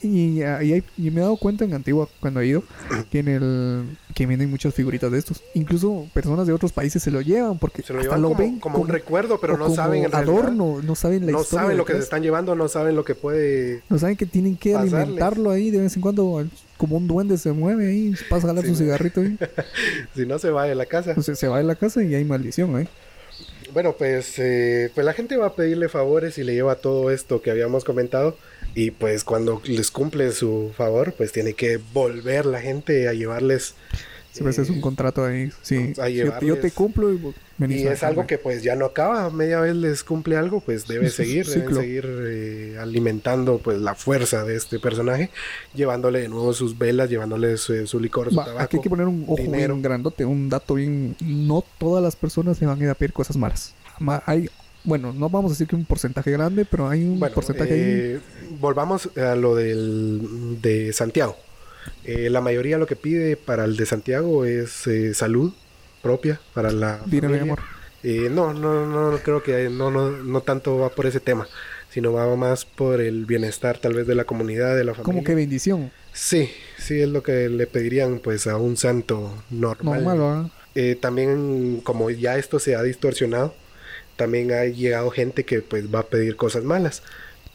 Y, 0.03 0.41
ah, 0.43 0.63
y 0.63 0.73
hay- 0.73 0.85
y 0.97 1.11
me 1.11 1.19
he 1.21 1.23
dado 1.25 1.37
cuenta 1.37 1.65
en 1.65 1.75
Antigua, 1.75 2.09
cuando 2.21 2.41
he 2.41 2.47
ido, 2.47 2.63
que 3.11 3.19
en 3.19 3.29
el 3.29 3.85
que 4.15 4.25
venden 4.27 4.49
muchas 4.51 4.73
figuritas 4.75 5.13
de 5.13 5.19
estos. 5.19 5.43
Incluso 5.55 6.07
personas 6.15 6.47
de 6.47 6.53
otros 6.55 6.73
países 6.73 7.03
se 7.03 7.11
lo 7.11 7.21
llevan 7.21 7.59
porque 7.59 7.83
Se 7.83 7.93
lo 7.93 8.01
hasta 8.01 8.17
lo 8.17 8.35
ven 8.35 8.59
como 8.61 8.79
un 8.79 8.89
recuerdo, 8.89 9.39
pero 9.41 9.59
no 9.59 9.69
saben 9.75 10.05
en 10.05 10.11
realidad. 10.11 10.35
adorno, 10.35 10.81
no 10.83 10.95
saben 10.95 11.27
la 11.27 11.33
no 11.33 11.41
historia. 11.43 11.63
saben 11.65 11.77
lo 11.77 11.85
que 11.85 11.93
se 11.93 11.99
están 11.99 12.23
llevando, 12.23 12.55
no 12.55 12.69
saben 12.69 12.97
lo 12.97 13.05
que 13.05 13.15
puede. 13.15 13.83
No 13.91 13.99
saben 13.99 14.17
que 14.17 14.27
tienen 14.27 14.57
que 14.57 14.73
Pasarles. 14.73 14.95
alimentarlo 14.95 15.51
ahí 15.51 15.71
de 15.71 15.79
vez 15.81 15.95
en 15.97 16.03
cuando. 16.03 16.45
Como 16.79 16.97
un 16.97 17.07
duende 17.07 17.37
se 17.37 17.53
mueve 17.53 17.89
ahí, 17.89 18.15
pasa 18.31 18.47
a 18.47 18.51
jalar 18.51 18.65
Sí, 18.65 18.69
su 18.69 18.73
¿no? 18.73 18.79
cigarrito 18.79 19.21
ahí. 19.21 19.37
Si 20.15 20.25
no 20.25 20.39
se 20.39 20.49
va 20.51 20.65
de 20.65 20.75
la 20.75 20.87
casa. 20.87 21.15
Se 21.21 21.47
va 21.47 21.59
de 21.59 21.65
la 21.65 21.75
casa 21.75 22.03
y 22.03 22.15
hay 22.15 22.25
maldición 22.25 22.75
ahí. 22.75 22.89
Bueno, 23.73 23.95
pues, 23.97 24.39
eh, 24.39 24.91
pues 24.95 25.05
la 25.05 25.13
gente 25.13 25.37
va 25.37 25.47
a 25.47 25.55
pedirle 25.55 25.89
favores 25.89 26.39
y 26.39 26.45
le 26.45 26.55
lleva 26.55 26.77
todo 26.77 27.11
esto 27.11 27.41
que 27.41 27.51
habíamos 27.51 27.85
comentado. 27.85 28.37
Y 28.75 28.93
pues 28.93 29.25
cuando 29.25 29.61
les 29.65 29.91
cumple 29.91 30.31
su 30.33 30.73
favor, 30.77 31.13
pues 31.13 31.33
tiene 31.33 31.55
que 31.55 31.79
volver 31.93 32.47
la 32.47 32.61
gente 32.61 33.09
a 33.09 33.13
llevarles. 33.13 33.75
Siempre 34.33 34.55
eh, 34.57 34.63
es 34.63 34.71
un 34.71 34.81
contrato 34.81 35.25
ahí. 35.25 35.51
Sí. 35.63 35.93
Yo, 36.43 36.59
te 36.59 36.71
cumplo 36.71 37.13
y 37.13 37.21
venís 37.59 37.85
es 37.85 38.03
algo 38.05 38.27
que 38.27 38.39
pues 38.39 38.63
ya 38.63 38.77
no 38.77 38.85
acaba, 38.87 39.29
media 39.31 39.59
vez 39.61 39.75
les 39.75 40.05
cumple 40.05 40.37
algo, 40.37 40.61
pues 40.61 40.87
debe 40.87 41.11
seguir, 41.11 41.47
deben 41.47 41.63
ciclo. 41.63 41.81
seguir 41.81 42.05
eh, 42.27 42.77
alimentando 42.81 43.59
pues 43.59 43.79
la 43.81 43.95
fuerza 43.95 44.45
de 44.45 44.57
este 44.57 44.79
personaje, 44.79 45.31
llevándole 45.75 46.21
de 46.21 46.29
nuevo 46.29 46.53
sus 46.53 46.79
velas, 46.79 47.11
llevándole 47.11 47.57
su, 47.57 47.87
su 47.87 47.99
licor, 47.99 48.31
su 48.31 48.37
Va, 48.37 48.45
tabaco. 48.45 48.65
aquí 48.65 48.77
hay 48.77 48.83
que 48.83 48.91
poner 48.91 49.07
un 49.09 49.25
ojo 49.27 49.37
dinero. 49.43 49.75
bien 49.75 49.83
grandote, 49.83 50.25
un 50.25 50.49
dato 50.49 50.75
bien. 50.75 51.17
No 51.21 51.65
todas 51.79 52.03
las 52.03 52.15
personas 52.17 52.61
le 52.61 52.67
van 52.69 52.81
a 52.81 52.85
ir 52.85 52.91
a 52.91 52.95
pedir 52.95 53.13
cosas 53.13 53.37
malas. 53.37 53.75
Ma- 53.99 54.23
Hay, 54.27 54.49
bueno, 54.85 55.13
no 55.13 55.29
vamos 55.29 55.51
a 55.51 55.55
decir 55.55 55.67
que 55.67 55.75
un 55.77 55.85
porcentaje 55.85 56.31
grande, 56.31 56.65
pero 56.65 56.89
hay 56.89 57.03
un 57.03 57.19
Bueno, 57.19 57.35
porcentaje 57.35 57.73
ahí. 57.75 57.81
eh, 57.83 58.21
volvamos 58.61 59.11
a 59.17 59.35
lo 59.35 59.55
del, 59.57 60.59
de 60.63 60.93
Santiago. 60.93 61.37
Eh, 62.05 62.31
la 62.31 62.41
mayoría 62.41 62.79
lo 62.79 62.87
que 62.87 62.97
pide 62.97 63.37
para 63.37 63.65
el 63.65 63.77
de 63.77 63.87
Santiago 63.87 64.45
es 64.45 64.87
eh, 64.87 65.15
salud 65.15 65.53
propia 66.03 66.41
para 66.55 66.71
la 66.71 67.01
mi 67.07 67.19
amor. 67.39 67.61
Eh, 68.03 68.29
no, 68.31 68.55
no, 68.55 68.87
no, 68.87 69.19
creo 69.19 69.43
que 69.43 69.69
no, 69.69 69.91
no, 69.91 70.11
no 70.11 70.41
tanto 70.41 70.79
va 70.79 70.89
por 70.89 71.07
ese 71.07 71.21
tema, 71.21 71.47
sino 71.91 72.13
va 72.13 72.35
más 72.35 72.65
por 72.65 73.01
el 73.01 73.27
bienestar 73.27 73.79
tal 73.79 73.93
vez 73.93 74.07
de 74.07 74.15
la 74.15 74.25
comunidad, 74.25 74.75
de 74.75 74.85
la 74.85 74.95
familia. 74.95 75.05
Como 75.05 75.25
que 75.25 75.35
bendición. 75.35 75.91
Sí, 76.13 76.51
sí 76.79 77.01
es 77.01 77.09
lo 77.09 77.23
que 77.23 77.49
le 77.49 77.67
pedirían 77.67 78.19
pues 78.19 78.47
a 78.47 78.57
un 78.57 78.77
santo 78.77 79.43
normal. 79.51 80.05
Normal. 80.05 80.53
Eh, 80.75 80.97
también 80.99 81.81
como 81.83 82.11
ya 82.11 82.39
esto 82.39 82.59
se 82.59 82.75
ha 82.75 82.83
distorsionado, 82.83 83.55
también 84.17 84.53
ha 84.53 84.65
llegado 84.65 85.11
gente 85.11 85.45
que 85.45 85.61
pues 85.61 85.93
va 85.93 86.01
a 86.01 86.07
pedir 86.07 86.37
cosas 86.37 86.65
malas. 86.65 87.03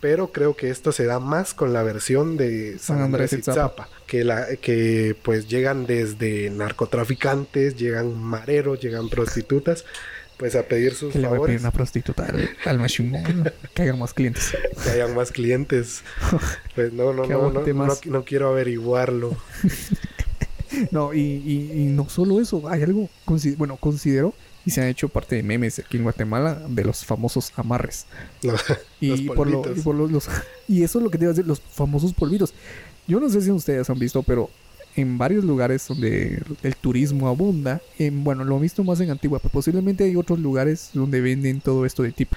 Pero 0.01 0.31
creo 0.31 0.55
que 0.55 0.69
esto 0.69 0.91
se 0.91 1.05
da 1.05 1.19
más 1.19 1.53
con 1.53 1.73
la 1.73 1.81
versión 1.84 2.38
de 2.38 2.77
San 2.79 3.01
Andrés 3.01 3.34
y 3.34 3.41
Zapa, 3.41 3.89
que, 4.05 4.23
la, 4.23 4.55
que 4.58 5.15
pues 5.23 5.47
llegan 5.47 5.86
desde 5.88 6.49
narcotraficantes, 6.51 7.75
llegan 7.75 8.17
mareros, 8.21 8.79
llegan 8.79 9.10
prostitutas, 9.10 9.86
pues 10.38 10.55
a 10.55 10.63
pedir 10.63 10.93
sus 10.93 11.13
Que 11.13 11.19
le 11.19 11.27
voy 11.27 11.38
a 11.38 11.41
pedir 11.45 11.60
favores, 11.60 11.62
una 11.62 11.71
prostituta 11.71 12.25
al, 12.25 12.49
al 12.65 12.88
que 13.73 13.81
hagan 13.81 13.97
más 13.99 14.13
clientes. 14.13 14.55
que 14.84 14.89
hayan 14.91 15.15
más 15.15 15.31
clientes. 15.31 16.03
Pues 16.75 16.91
no, 16.91 17.13
no, 17.13 17.25
no, 17.25 17.51
no, 17.51 17.63
no, 17.73 17.97
no 18.05 18.23
quiero 18.25 18.49
averiguarlo. 18.49 19.36
No, 20.91 21.13
y, 21.13 21.19
y, 21.19 21.71
y 21.73 21.86
no 21.86 22.10
solo 22.10 22.41
eso, 22.41 22.67
hay 22.67 22.84
algo, 22.84 23.08
consi- 23.25 23.55
bueno, 23.55 23.77
considero, 23.77 24.34
y 24.65 24.71
se 24.71 24.82
han 24.82 24.88
hecho 24.88 25.10
parte 25.10 25.36
de 25.36 25.43
memes 25.43 25.80
aquí 25.80 25.97
en 25.97 26.04
Guatemala, 26.04 26.62
de 26.67 26.84
los 26.84 27.06
famosos 27.06 27.51
amarres. 27.56 28.06
Los, 28.41 28.62
Y, 28.99 29.08
los 29.10 29.21
por 29.36 29.47
lo- 29.49 29.62
polvitos. 29.62 29.78
y 29.78 29.82
por 29.82 29.95
los, 29.95 30.12
los- 30.12 30.30
y 30.67 30.84
eso 30.84 30.99
es 30.99 31.04
lo 31.04 31.10
que 31.12 31.17
te 31.17 31.25
iba 31.25 31.32
a 31.32 31.34
decir, 31.34 31.47
los 31.47 31.60
famosos 31.62 32.13
polvitos. 32.13 32.54
Yo 33.08 33.19
no 33.19 33.30
sé 33.30 33.41
si 33.41 33.51
ustedes 33.51 33.89
han 33.89 33.99
visto, 33.99 34.23
pero 34.23 34.49
en 34.95 35.17
varios 35.17 35.43
lugares 35.43 35.86
donde 35.89 36.41
el 36.63 36.75
turismo 36.78 37.28
abunda, 37.28 37.82
en, 37.99 38.23
bueno, 38.23 38.43
lo 38.45 38.58
he 38.58 38.62
visto 38.62 38.84
más 38.84 38.99
en 39.01 39.12
Antigua, 39.12 39.39
pero 39.39 39.51
posiblemente 39.51 40.06
hay 40.06 40.15
otros 40.15 40.39
lugares 40.39 40.89
donde 40.93 41.19
venden 41.21 41.60
todo 41.62 41.86
esto 41.86 42.01
de 42.01 42.12
tipo. 42.13 42.36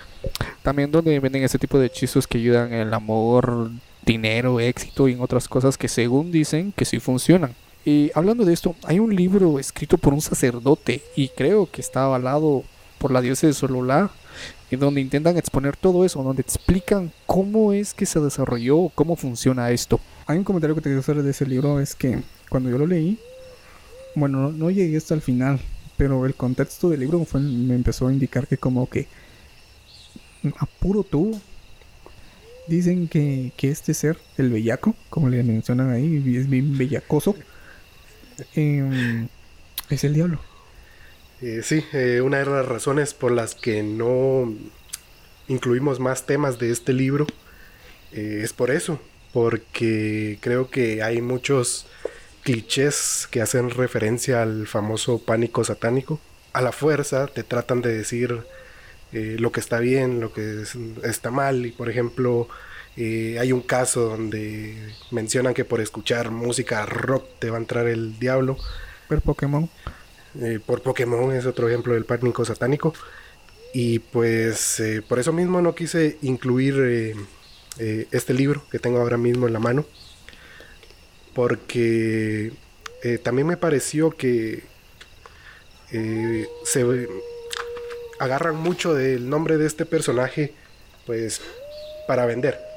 También 0.63 0.91
donde 0.91 1.19
venden 1.21 1.45
ese 1.45 1.59
tipo 1.59 1.79
de 1.79 1.87
hechizos 1.87 2.27
que 2.27 2.39
ayudan 2.39 2.73
en 2.73 2.81
el 2.89 2.93
amor, 2.95 3.71
dinero, 4.05 4.59
éxito 4.61 5.09
y 5.09 5.13
en 5.13 5.21
otras 5.21 5.47
cosas 5.49 5.79
que 5.79 5.87
según 5.89 6.33
dicen 6.33 6.73
que 6.77 6.85
sí 6.85 6.99
funcionan. 6.99 7.55
Y 7.91 8.11
hablando 8.15 8.45
de 8.45 8.53
esto, 8.53 8.77
hay 8.85 8.99
un 8.99 9.17
libro 9.17 9.59
escrito 9.59 9.97
por 9.97 10.13
un 10.13 10.21
sacerdote 10.21 11.01
y 11.17 11.31
creo 11.31 11.71
que 11.71 11.81
está 11.81 12.05
avalado 12.05 12.63
por 12.99 13.11
la 13.11 13.23
diosa 13.23 13.47
de 13.47 13.55
Sololá, 13.55 14.11
donde 14.71 15.01
intentan 15.01 15.39
exponer 15.39 15.75
todo 15.75 16.05
eso, 16.05 16.23
donde 16.23 16.43
explican 16.43 17.11
cómo 17.25 17.73
es 17.73 17.95
que 17.95 18.05
se 18.05 18.21
desarrolló, 18.21 18.91
cómo 18.95 19.17
funciona 19.17 19.71
esto. 19.71 20.01
Hay 20.27 20.37
un 20.37 20.45
comentario 20.45 20.75
que 20.75 20.83
te 20.83 20.91
quiero 20.91 21.01
hacer 21.01 21.23
de 21.23 21.31
ese 21.31 21.47
libro, 21.47 21.81
es 21.81 21.95
que 21.95 22.23
cuando 22.51 22.69
yo 22.69 22.77
lo 22.77 22.87
leí, 22.87 23.19
bueno, 24.15 24.53
no, 24.53 24.69
llegué 24.69 24.99
hasta 24.99 25.15
el 25.15 25.23
final, 25.23 25.59
pero 25.97 26.27
el 26.27 26.35
contexto 26.35 26.91
del 26.91 27.01
libro 27.01 27.27
me 27.33 27.75
empezó 27.75 28.09
a 28.09 28.13
indicar 28.13 28.47
que 28.47 28.59
como 28.59 28.87
que 28.91 29.09
apuro 30.59 31.05
tú 31.05 31.41
dicen 32.67 33.09
que, 33.09 33.51
que 33.57 33.71
este 33.71 33.95
ser, 33.95 34.19
el 34.37 34.51
bellaco, 34.51 34.95
como 35.09 35.31
le 35.31 35.43
mencionan 35.43 35.91
ahí, 35.91 36.23
es 36.37 36.51
bien 36.51 36.77
bellacoso, 36.77 37.35
es 38.55 40.05
el 40.05 40.15
diablo. 40.15 40.41
Eh, 41.41 41.61
sí, 41.63 41.85
eh, 41.93 42.21
una 42.21 42.39
de 42.39 42.47
las 42.47 42.67
razones 42.67 43.15
por 43.15 43.31
las 43.33 43.55
que 43.55 43.83
no 43.83 44.53
incluimos 45.47 46.01
más 46.01 46.27
temas 46.27 46.59
de 46.59 46.71
este 46.73 46.93
libro 46.93 47.27
eh, 48.13 48.41
es 48.43 48.53
por 48.53 48.71
eso, 48.71 49.01
porque 49.33 50.39
creo 50.41 50.69
que 50.71 51.03
hay 51.03 51.21
muchos 51.23 51.87
clichés 52.43 53.29
que 53.31 53.41
hacen 53.41 53.71
referencia 53.71 54.43
al 54.43 54.67
famoso 54.67 55.19
pánico 55.19 55.63
satánico. 55.65 56.19
A 56.53 56.63
la 56.63 56.73
fuerza 56.73 57.27
te 57.29 57.43
tratan 57.45 57.83
de 57.83 57.97
decir 57.97 58.43
lo 59.13 59.53
que 59.53 59.61
está 59.61 59.79
bien, 59.79 60.21
lo 60.21 60.35
que 60.35 60.63
es- 60.63 60.77
está 61.03 61.31
mal, 61.31 61.65
y 61.65 61.71
por 61.71 61.89
ejemplo, 61.89 62.47
eh, 63.01 63.39
hay 63.39 63.53
un 63.53 63.61
caso 63.61 64.09
donde 64.09 64.75
mencionan 65.13 65.55
que 65.55 65.65
por 65.65 65.81
escuchar 65.81 66.33
música 66.33 66.85
rock 66.85 67.29
te 67.39 67.49
va 67.49 67.57
a 67.57 67.61
entrar 67.61 67.87
el 67.87 68.19
diablo. 68.19 68.57
Ver 69.09 69.21
Pokémon. 69.21 69.71
Eh, 70.41 70.59
por 70.65 70.83
Pokémon 70.83 71.33
es 71.33 71.47
otro 71.47 71.69
ejemplo 71.69 71.95
del 71.95 72.05
pánico 72.05 72.45
satánico. 72.45 72.93
Y 73.73 74.01
pues 74.01 74.81
eh, 74.81 75.01
por 75.07 75.21
eso 75.21 75.33
mismo 75.33 75.63
no 75.63 75.77
quise 75.77 76.19
incluir 76.23 77.15
este 77.79 78.35
libro 78.35 78.65
que 78.69 78.81
tengo 78.81 78.99
ahora 78.99 79.17
mismo 79.17 79.47
en 79.47 79.53
la 79.53 79.61
mano. 79.61 79.87
Porque 81.35 82.53
también 83.23 83.47
me 83.47 83.57
pareció 83.57 84.11
que 84.11 84.65
se 86.65 87.09
agarran 88.19 88.57
mucho 88.57 88.93
del 88.93 89.31
nombre 89.31 89.57
de 89.57 89.67
este 89.67 89.87
personaje 89.87 90.53
pues 91.07 91.41
para 92.09 92.27
vender. 92.27 92.68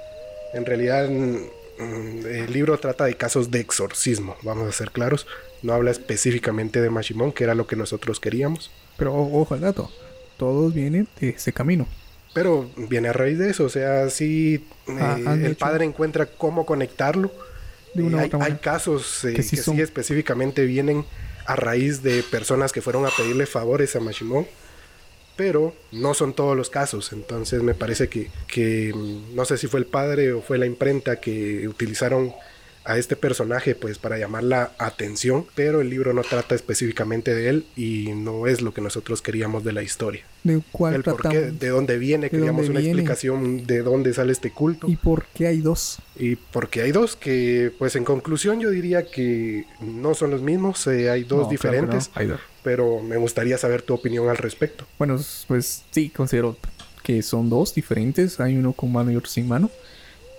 En 0.54 0.66
realidad 0.66 1.10
mm, 1.10 1.36
mm, 1.80 2.26
el 2.26 2.54
libro 2.54 2.78
trata 2.80 3.06
de 3.06 3.16
casos 3.16 3.52
de 3.52 3.60
exorcismo, 3.60 4.36
vamos 4.44 4.68
a 4.68 4.72
ser 4.72 4.92
claros. 4.92 5.28
No 5.64 5.74
habla 5.74 5.92
específicamente 5.92 6.82
de 6.82 6.90
Mashimon, 6.90 7.32
que 7.32 7.44
era 7.44 7.54
lo 7.56 7.68
que 7.68 7.76
nosotros 7.76 8.20
queríamos. 8.20 8.72
Pero 8.98 9.16
ojo 9.16 9.54
al 9.54 9.62
dato, 9.62 9.92
todos 10.38 10.74
vienen 10.74 11.08
de 11.20 11.30
ese 11.30 11.54
camino. 11.54 11.88
Pero 12.34 12.70
viene 12.78 13.10
a 13.10 13.14
raíz 13.14 13.38
de 13.38 13.50
eso, 13.50 13.66
o 13.66 13.70
sea, 13.70 14.10
sí, 14.10 14.66
Ah, 14.88 15.18
eh, 15.20 15.24
el 15.34 15.46
hecho- 15.52 15.60
padre 15.60 15.86
encuentra 15.86 16.26
cómo 16.26 16.66
conectarlo. 16.66 17.32
De 17.94 18.04
una 18.04 18.18
Eh, 18.18 18.22
hay, 18.22 18.28
otra 18.28 18.46
hay 18.46 18.54
casos 18.56 19.26
eh, 19.26 19.30
Que 19.32 19.36
que, 19.36 19.44
sí 19.44 19.58
sí, 19.58 19.64
son- 19.64 19.80
específicamente 19.80 20.64
vienen 20.66 21.06
a 21.46 21.56
raíz 21.58 22.02
de 22.04 22.24
personas 22.24 22.72
que 22.72 22.82
fueron 22.82 23.06
a 23.06 23.10
pedirle 23.10 23.46
favores 23.46 23.96
a 23.96 24.00
Mashimon, 24.00 24.48
pero 25.41 25.73
no 25.91 26.13
son 26.13 26.34
todos 26.36 26.56
los 26.56 26.69
casos. 26.69 27.13
Entonces 27.13 27.63
me 27.63 27.73
parece 27.73 28.10
que, 28.10 28.30
que, 28.47 28.93
mm, 28.93 29.34
no 29.34 29.43
sé 29.43 29.58
si 29.58 29.65
fue 29.65 29.80
el 29.80 29.88
padre 29.88 30.34
o 30.34 30.41
fue 30.43 30.60
la 30.60 30.67
imprenta 30.67 31.19
que 31.19 31.67
utilizaron 31.67 32.32
a 32.86 32.97
este 32.99 33.15
personaje 33.15 33.73
pues 33.73 33.97
para 33.97 34.19
llamar 34.19 34.43
la 34.43 34.71
atención, 34.77 35.45
pero 35.56 35.82
el 35.82 35.89
libro 35.89 36.13
no 36.13 36.21
trata 36.21 36.54
específicamente 36.54 37.34
de 37.34 37.49
él 37.49 37.65
y 37.75 38.12
no 38.13 38.45
es 38.45 38.62
lo 38.62 38.71
que 38.71 38.82
nosotros 38.82 39.23
queríamos 39.23 39.63
de 39.63 39.73
la 39.73 39.82
historia. 39.82 40.23
¿De 40.43 40.62
cuál 40.71 40.95
El 40.95 41.04
por 41.04 41.27
qué, 41.27 41.39
de 41.51 41.69
dónde 41.69 41.97
viene, 41.97 42.25
de 42.25 42.30
queríamos 42.30 42.65
dónde 42.65 42.71
una 42.71 42.80
viene. 42.82 42.91
explicación 42.93 43.65
de 43.65 43.82
dónde 43.82 44.13
sale 44.13 44.32
este 44.32 44.51
culto. 44.51 44.88
¿Y 44.88 44.95
por 44.95 45.25
qué 45.34 45.47
hay 45.47 45.62
dos? 45.62 45.99
Y 46.15 46.36
porque 46.36 46.82
hay 46.84 46.91
dos 46.91 47.15
que, 47.15 47.71
pues 47.80 47.95
en 47.95 48.04
conclusión 48.04 48.60
yo 48.60 48.69
diría 48.69 49.06
que 49.08 49.65
no 49.80 50.13
son 50.13 50.30
los 50.30 50.41
mismos, 50.43 50.86
eh, 50.88 51.10
hay 51.10 51.23
dos 51.23 51.30
No, 51.30 51.49
claro 51.49 51.49
que 51.49 51.67
no, 51.67 51.71
diferentes, 51.71 52.12
hay 52.13 52.27
dos. 52.27 52.39
Pero 52.63 53.02
me 53.02 53.17
gustaría 53.17 53.58
saber 53.58 53.82
tu 53.82 53.93
opinión 53.93 54.30
al 54.30 54.38
respecto. 54.38 54.86
Bueno, 54.97 55.19
pues 55.47 55.84
sí, 55.91 56.10
considero 56.10 56.58
que 57.04 57.21
son 57.21 57.50
dos 57.50 57.74
diferentes. 57.74 58.39
Hay 58.39 58.58
uno 58.58 58.74
con 58.74 58.91
mano 58.91 59.12
y 59.12 59.15
otro 59.15 59.30
sin 59.30 59.47
mano. 59.47 59.69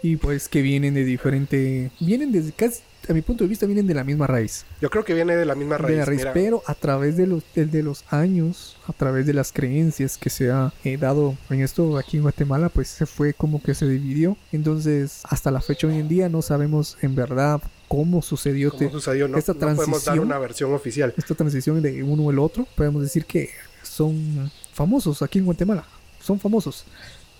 Y 0.02 0.16
pues 0.16 0.48
que 0.48 0.62
vienen 0.62 0.94
de 0.94 1.04
diferente... 1.04 1.90
Vienen 2.00 2.32
desde 2.32 2.52
casi... 2.52 2.82
A 3.08 3.12
mi 3.12 3.20
punto 3.22 3.42
de 3.44 3.48
vista 3.48 3.66
vienen 3.66 3.86
de 3.86 3.94
la 3.94 4.04
misma 4.04 4.26
raíz. 4.28 4.64
Yo 4.80 4.88
creo 4.88 5.04
que 5.04 5.12
viene 5.12 5.34
de 5.34 5.44
la 5.44 5.54
misma 5.56 5.76
raíz. 5.76 5.92
de 5.94 5.98
la 5.98 6.04
raíz, 6.04 6.26
pero 6.32 6.62
a 6.66 6.74
través 6.74 7.16
de 7.16 7.26
los, 7.26 7.42
de, 7.54 7.66
de 7.66 7.82
los 7.82 8.04
años, 8.10 8.76
a 8.86 8.92
través 8.92 9.26
de 9.26 9.34
las 9.34 9.50
creencias 9.52 10.16
que 10.16 10.30
se 10.30 10.50
ha 10.52 10.72
eh, 10.84 10.96
dado 10.96 11.36
en 11.50 11.60
esto 11.62 11.98
aquí 11.98 12.18
en 12.18 12.22
Guatemala, 12.22 12.68
pues 12.68 12.88
se 12.88 13.06
fue 13.06 13.34
como 13.34 13.60
que 13.60 13.74
se 13.74 13.88
dividió. 13.88 14.36
Entonces, 14.52 15.20
hasta 15.24 15.50
la 15.50 15.60
fecha 15.60 15.88
hoy 15.88 15.98
en 15.98 16.08
día 16.08 16.28
no 16.28 16.42
sabemos 16.42 16.96
en 17.02 17.14
verdad 17.16 17.60
cómo 17.88 18.22
sucedió 18.22 18.70
¿Cómo 18.70 18.78
te- 18.78 18.90
sucedió? 18.90 19.26
No, 19.26 19.36
esta 19.36 19.52
no 19.52 19.58
podemos 19.58 19.78
dar 19.78 19.88
transición. 19.88 20.18
una 20.20 20.38
versión 20.38 20.72
oficial. 20.72 21.12
esta 21.16 21.34
transición 21.34 21.82
de 21.82 22.02
uno 22.04 22.30
al 22.30 22.38
otro. 22.38 22.66
Podemos 22.76 23.02
decir 23.02 23.24
que 23.26 23.50
son 23.82 24.50
famosos 24.72 25.22
aquí 25.22 25.40
en 25.40 25.44
Guatemala. 25.46 25.84
Son 26.20 26.38
famosos. 26.38 26.84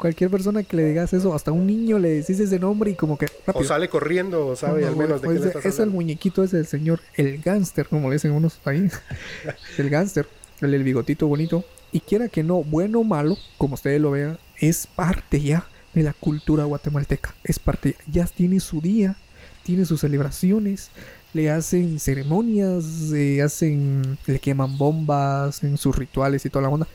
Cualquier 0.03 0.31
persona 0.31 0.65
que 0.65 0.77
le 0.77 0.85
digas 0.87 1.13
eso, 1.13 1.33
hasta 1.33 1.53
un 1.53 1.65
niño 1.65 1.97
le 1.97 2.11
decís 2.11 2.41
ese 2.41 2.59
nombre 2.59 2.91
y 2.91 2.95
como 2.97 3.17
que 3.17 3.29
O 3.55 3.63
sale 3.63 3.89
corriendo, 3.89 4.49
o 4.49 4.57
sabe 4.57 4.81
No, 4.81 4.89
al 4.89 4.97
menos 4.97 5.23
de 5.23 5.29
o 5.29 5.31
qué 5.31 5.37
es, 5.37 5.43
le 5.43 5.47
estás 5.47 5.65
es 5.65 5.79
el 5.79 5.91
muñequito 5.91 6.43
ese 6.43 6.57
del 6.57 6.67
señor, 6.67 6.99
el 7.15 7.41
gánster, 7.41 7.87
como 7.87 8.09
le 8.09 8.17
dicen 8.17 8.33
unos 8.33 8.59
ahí. 8.65 8.91
el 9.79 9.91
gánster, 9.91 10.27
el 10.61 10.73
del 10.73 10.83
bigotito 10.83 11.29
bonito. 11.29 11.65
Y 11.93 12.01
quiera 12.01 12.27
que 12.27 12.43
no, 12.43 12.65
bueno 12.65 12.99
o 12.99 13.05
malo, 13.05 13.39
como 13.59 13.75
ustedes 13.75 14.01
lo 14.01 14.11
vean, 14.11 14.41
es 14.59 14.89
parte 14.89 15.41
ya 15.41 15.69
de 15.95 16.03
la 16.03 16.15
cultura 16.15 16.65
guatemalteca. 16.65 17.37
Es 17.45 17.61
parte, 17.61 17.95
ya 18.11 18.27
tiene 18.27 18.59
su 18.59 18.81
día, 18.81 19.15
tiene 19.63 19.85
sus 19.85 20.01
celebraciones, 20.01 20.91
le 21.33 21.49
hacen 21.49 22.01
ceremonias, 22.01 23.13
hacen, 23.41 24.19
le 24.27 24.41
queman 24.41 24.77
bombas 24.77 25.63
en 25.63 25.79
sus 25.79 25.95
rituales 25.95 26.45
y 26.45 26.51
toda 26.51 26.65
la 26.65 26.71
onda. 26.71 26.89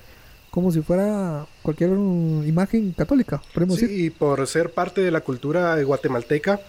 Como 0.57 0.71
si 0.71 0.81
fuera 0.81 1.45
cualquier 1.61 1.91
imagen 1.91 2.91
católica, 2.97 3.39
podemos 3.53 3.75
Sí, 3.77 3.85
decir. 3.85 4.05
y 4.05 4.09
por 4.09 4.47
ser 4.47 4.71
parte 4.71 5.01
de 5.01 5.11
la 5.11 5.21
cultura 5.21 5.79
guatemalteca, 5.83 6.59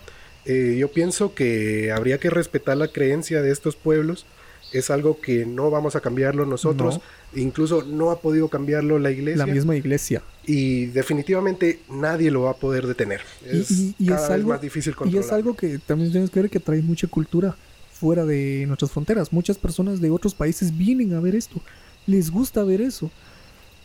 eh, 0.45 0.77
yo 0.79 0.93
pienso 0.93 1.33
que 1.35 1.91
habría 1.91 2.19
que 2.19 2.29
respetar 2.29 2.77
la 2.77 2.89
creencia 2.89 3.41
de 3.41 3.51
estos 3.51 3.77
pueblos. 3.77 4.27
Es 4.75 4.91
algo 4.91 5.23
que 5.23 5.47
no 5.47 5.71
vamos 5.71 5.97
a 5.97 6.03
cambiarlo 6.03 6.45
nosotros. 6.45 7.01
Incluso 7.35 7.83
no 7.83 8.11
ha 8.11 8.21
podido 8.21 8.49
cambiarlo 8.49 8.99
la 8.99 9.11
iglesia. 9.11 9.47
La 9.47 9.51
misma 9.51 9.75
iglesia. 9.75 10.21
Y 10.45 10.85
definitivamente 10.89 11.79
nadie 11.91 12.31
lo 12.31 12.43
va 12.43 12.51
a 12.51 12.57
poder 12.57 12.87
detener. 12.87 13.23
Y- 13.51 13.59
Es 13.61 13.71
y- 13.71 13.95
y 13.99 14.07
cada 14.09 14.19
es 14.21 14.29
vez 14.29 14.31
algo- 14.35 14.49
más 14.51 14.61
difícil 14.61 14.93
Y 14.93 14.97
controlar. 14.97 15.25
es 15.27 15.33
algo 15.33 15.57
que 15.57 15.79
también 15.79 16.13
tienes 16.13 16.29
que 16.29 16.43
ver 16.43 16.51
que 16.51 16.61
trae 16.61 16.83
mucha 16.83 17.07
cultura 17.07 17.57
fuera 17.91 18.27
de 18.27 18.65
nuestras 18.67 18.91
fronteras. 18.91 19.33
Muchas 19.33 19.57
personas 19.57 19.99
de 20.03 20.11
otros 20.11 20.35
países 20.35 20.77
vienen 20.77 21.15
a 21.15 21.21
ver 21.21 21.35
esto. 21.35 21.59
Les 22.07 22.31
gusta 22.31 22.63
ver 22.65 22.83
eso. 22.83 23.11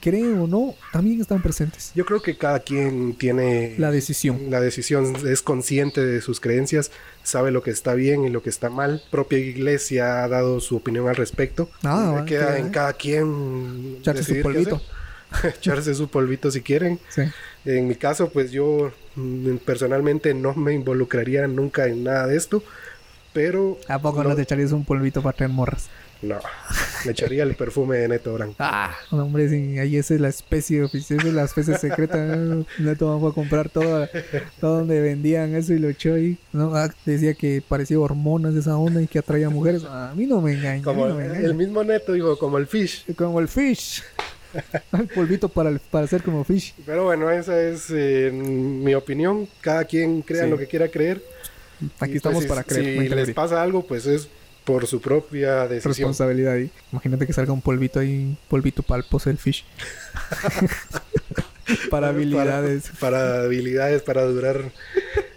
Creen 0.03 0.37
o 0.37 0.47
no, 0.47 0.75
también 0.91 1.21
están 1.21 1.41
presentes. 1.41 1.93
Yo 1.95 2.05
creo 2.05 2.21
que 2.21 2.35
cada 2.37 2.59
quien 2.59 3.13
tiene 3.13 3.75
La 3.77 3.89
decisión. 3.89 4.37
La 4.49 4.59
decisión 4.59 5.15
es 5.25 5.41
consciente 5.41 6.05
de 6.05 6.19
sus 6.19 6.41
creencias, 6.41 6.91
sabe 7.23 7.51
lo 7.51 7.63
que 7.63 7.71
está 7.71 7.93
bien 7.93 8.25
y 8.25 8.29
lo 8.29 8.43
que 8.43 8.49
está 8.49 8.69
mal. 8.69 9.01
Propia 9.11 9.37
iglesia 9.39 10.25
ha 10.25 10.27
dado 10.27 10.59
su 10.59 10.75
opinión 10.75 11.07
al 11.07 11.15
respecto. 11.15 11.69
Ah, 11.83 12.09
Eh, 12.11 12.19
va, 12.19 12.25
Queda 12.25 12.57
en 12.59 12.69
cada 12.69 12.91
quien 12.91 13.95
Echarse 14.01 14.23
su 14.35 14.41
polvito. 14.41 14.81
Echarse 15.57 15.95
su 15.95 16.09
polvito 16.09 16.51
si 16.51 16.59
quieren. 16.59 16.99
Sí. 17.07 17.21
En 17.63 17.87
mi 17.87 17.95
caso, 17.95 18.29
pues 18.29 18.51
yo 18.51 18.91
mm, 19.15 19.55
personalmente 19.65 20.33
no 20.33 20.53
me 20.53 20.73
involucraría 20.73 21.47
nunca 21.47 21.87
en 21.87 22.03
nada 22.03 22.27
de 22.27 22.35
esto, 22.35 22.61
pero 23.31 23.79
¿A 23.87 23.99
poco 23.99 24.21
no, 24.21 24.29
No. 24.31 24.35
te 24.35 24.41
echarías 24.41 24.73
un 24.73 24.83
polvito 24.83 25.21
para 25.23 25.37
traer 25.37 25.51
morras? 25.51 25.87
No, 26.23 26.39
me 27.05 27.11
echaría 27.11 27.43
el 27.43 27.55
perfume 27.55 27.97
de 27.97 28.07
Neto 28.07 28.33
Brand. 28.33 28.55
Ah, 28.59 28.95
no, 29.11 29.23
hombre, 29.25 29.49
sí, 29.49 29.77
ahí 29.79 29.97
esa 29.97 30.13
es 30.15 30.21
la 30.21 30.29
especie 30.29 30.81
oficial, 30.83 31.19
esa 31.19 31.27
es 31.27 31.33
la 31.33 31.43
especie 31.43 31.77
secreta. 31.77 32.17
Neto 32.79 33.19
fue 33.19 33.29
a 33.29 33.33
comprar 33.33 33.69
todo, 33.69 34.07
todo 34.59 34.77
donde 34.79 35.01
vendían 35.01 35.55
eso 35.55 35.73
y 35.73 35.79
lo 35.79 35.89
echó 35.89 36.13
ahí. 36.15 36.37
No, 36.51 36.75
ah, 36.75 36.89
decía 37.05 37.33
que 37.33 37.61
parecía 37.67 37.99
hormonas 37.99 38.53
de 38.53 38.61
esa 38.61 38.77
onda 38.77 39.01
y 39.01 39.07
que 39.07 39.19
atraía 39.19 39.49
mujeres. 39.49 39.83
A 39.85 40.13
mí 40.15 40.25
no 40.25 40.41
me 40.41 40.53
engaña. 40.53 40.81
a 40.81 40.83
Como 40.83 41.03
mí 41.05 41.09
no 41.09 41.15
me 41.17 41.25
el, 41.25 41.31
engaña. 41.31 41.45
el 41.47 41.55
mismo 41.55 41.83
Neto 41.83 42.13
dijo, 42.13 42.37
como 42.39 42.57
el 42.57 42.67
fish. 42.67 43.05
Como 43.15 43.39
el 43.39 43.47
fish. 43.47 44.03
el 44.93 45.07
polvito 45.07 45.49
para, 45.49 45.69
el- 45.71 45.79
para 45.79 46.05
hacer 46.05 46.21
como 46.23 46.43
fish. 46.43 46.75
Pero 46.85 47.05
bueno, 47.05 47.29
esa 47.31 47.59
es 47.61 47.87
eh, 47.89 48.29
mi 48.31 48.93
opinión. 48.93 49.47
Cada 49.61 49.83
quien 49.85 50.21
crea 50.21 50.43
Sí. 50.43 50.49
lo 50.49 50.57
que 50.57 50.67
quiera 50.67 50.87
creer. 50.89 51.23
Aquí 51.99 52.13
Y, 52.13 52.17
estamos 52.17 52.35
pues, 52.37 52.43
si- 52.45 52.49
para 52.49 52.63
creer. 52.63 53.01
Si 53.01 53.09
les 53.09 53.31
pasa 53.31 53.61
algo, 53.63 53.83
pues 53.85 54.05
es 54.05 54.29
por 54.63 54.87
su 54.87 55.01
propia 55.01 55.67
decisión. 55.67 55.93
responsabilidad 55.93 56.53
ahí. 56.53 56.71
Imagínate 56.91 57.27
que 57.27 57.33
salga 57.33 57.53
un 57.53 57.61
polvito 57.61 57.99
ahí, 57.99 58.37
polvito 58.47 58.83
para 58.83 59.03
el 59.03 59.09
pose 59.09 59.29
del 59.29 59.37
fish. 59.37 59.65
para 61.89 62.09
habilidades. 62.09 62.91
Para, 62.99 63.43
habilidades, 63.43 64.01
para 64.01 64.23
durar 64.23 64.71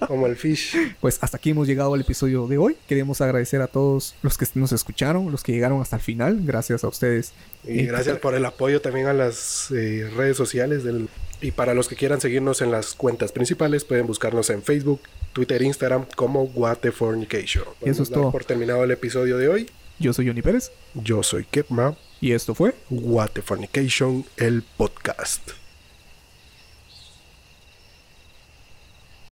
Como 0.06 0.26
el 0.26 0.36
fish. 0.36 0.76
Pues 1.00 1.18
hasta 1.20 1.36
aquí 1.36 1.50
hemos 1.50 1.66
llegado 1.66 1.94
al 1.94 2.00
episodio 2.00 2.46
de 2.46 2.58
hoy. 2.58 2.76
Queremos 2.86 3.20
agradecer 3.20 3.62
a 3.62 3.66
todos 3.66 4.14
los 4.22 4.36
que 4.36 4.46
nos 4.54 4.72
escucharon, 4.72 5.30
los 5.30 5.42
que 5.42 5.52
llegaron 5.52 5.80
hasta 5.80 5.96
el 5.96 6.02
final. 6.02 6.40
Gracias 6.44 6.84
a 6.84 6.88
ustedes. 6.88 7.32
Y 7.64 7.86
gracias 7.86 8.18
por 8.18 8.34
el 8.34 8.44
apoyo 8.44 8.80
también 8.80 9.06
a 9.06 9.12
las 9.12 9.70
eh, 9.70 10.08
redes 10.16 10.36
sociales. 10.36 10.84
Del... 10.84 11.08
Y 11.40 11.50
para 11.50 11.74
los 11.74 11.88
que 11.88 11.96
quieran 11.96 12.20
seguirnos 12.20 12.62
en 12.62 12.70
las 12.70 12.94
cuentas 12.94 13.32
principales, 13.32 13.84
pueden 13.84 14.06
buscarnos 14.06 14.50
en 14.50 14.62
Facebook, 14.62 15.00
Twitter, 15.32 15.62
Instagram 15.62 16.06
como 16.16 16.44
What 16.44 16.78
the 16.78 16.92
Fornication. 16.92 17.64
Podemos 17.78 18.00
es 18.00 18.10
dar 18.10 18.20
todo. 18.20 18.32
por 18.32 18.44
terminado 18.44 18.84
el 18.84 18.90
episodio 18.90 19.36
de 19.38 19.48
hoy. 19.48 19.70
Yo 19.98 20.12
soy 20.12 20.26
Johnny 20.26 20.42
Pérez 20.42 20.72
Yo 20.94 21.22
soy 21.22 21.44
Kepma, 21.44 21.96
y 22.20 22.32
esto 22.32 22.54
fue 22.54 22.74
What 22.90 23.30
the 23.30 23.42
Fornication, 23.42 24.24
el 24.36 24.62
podcast. 24.62 25.65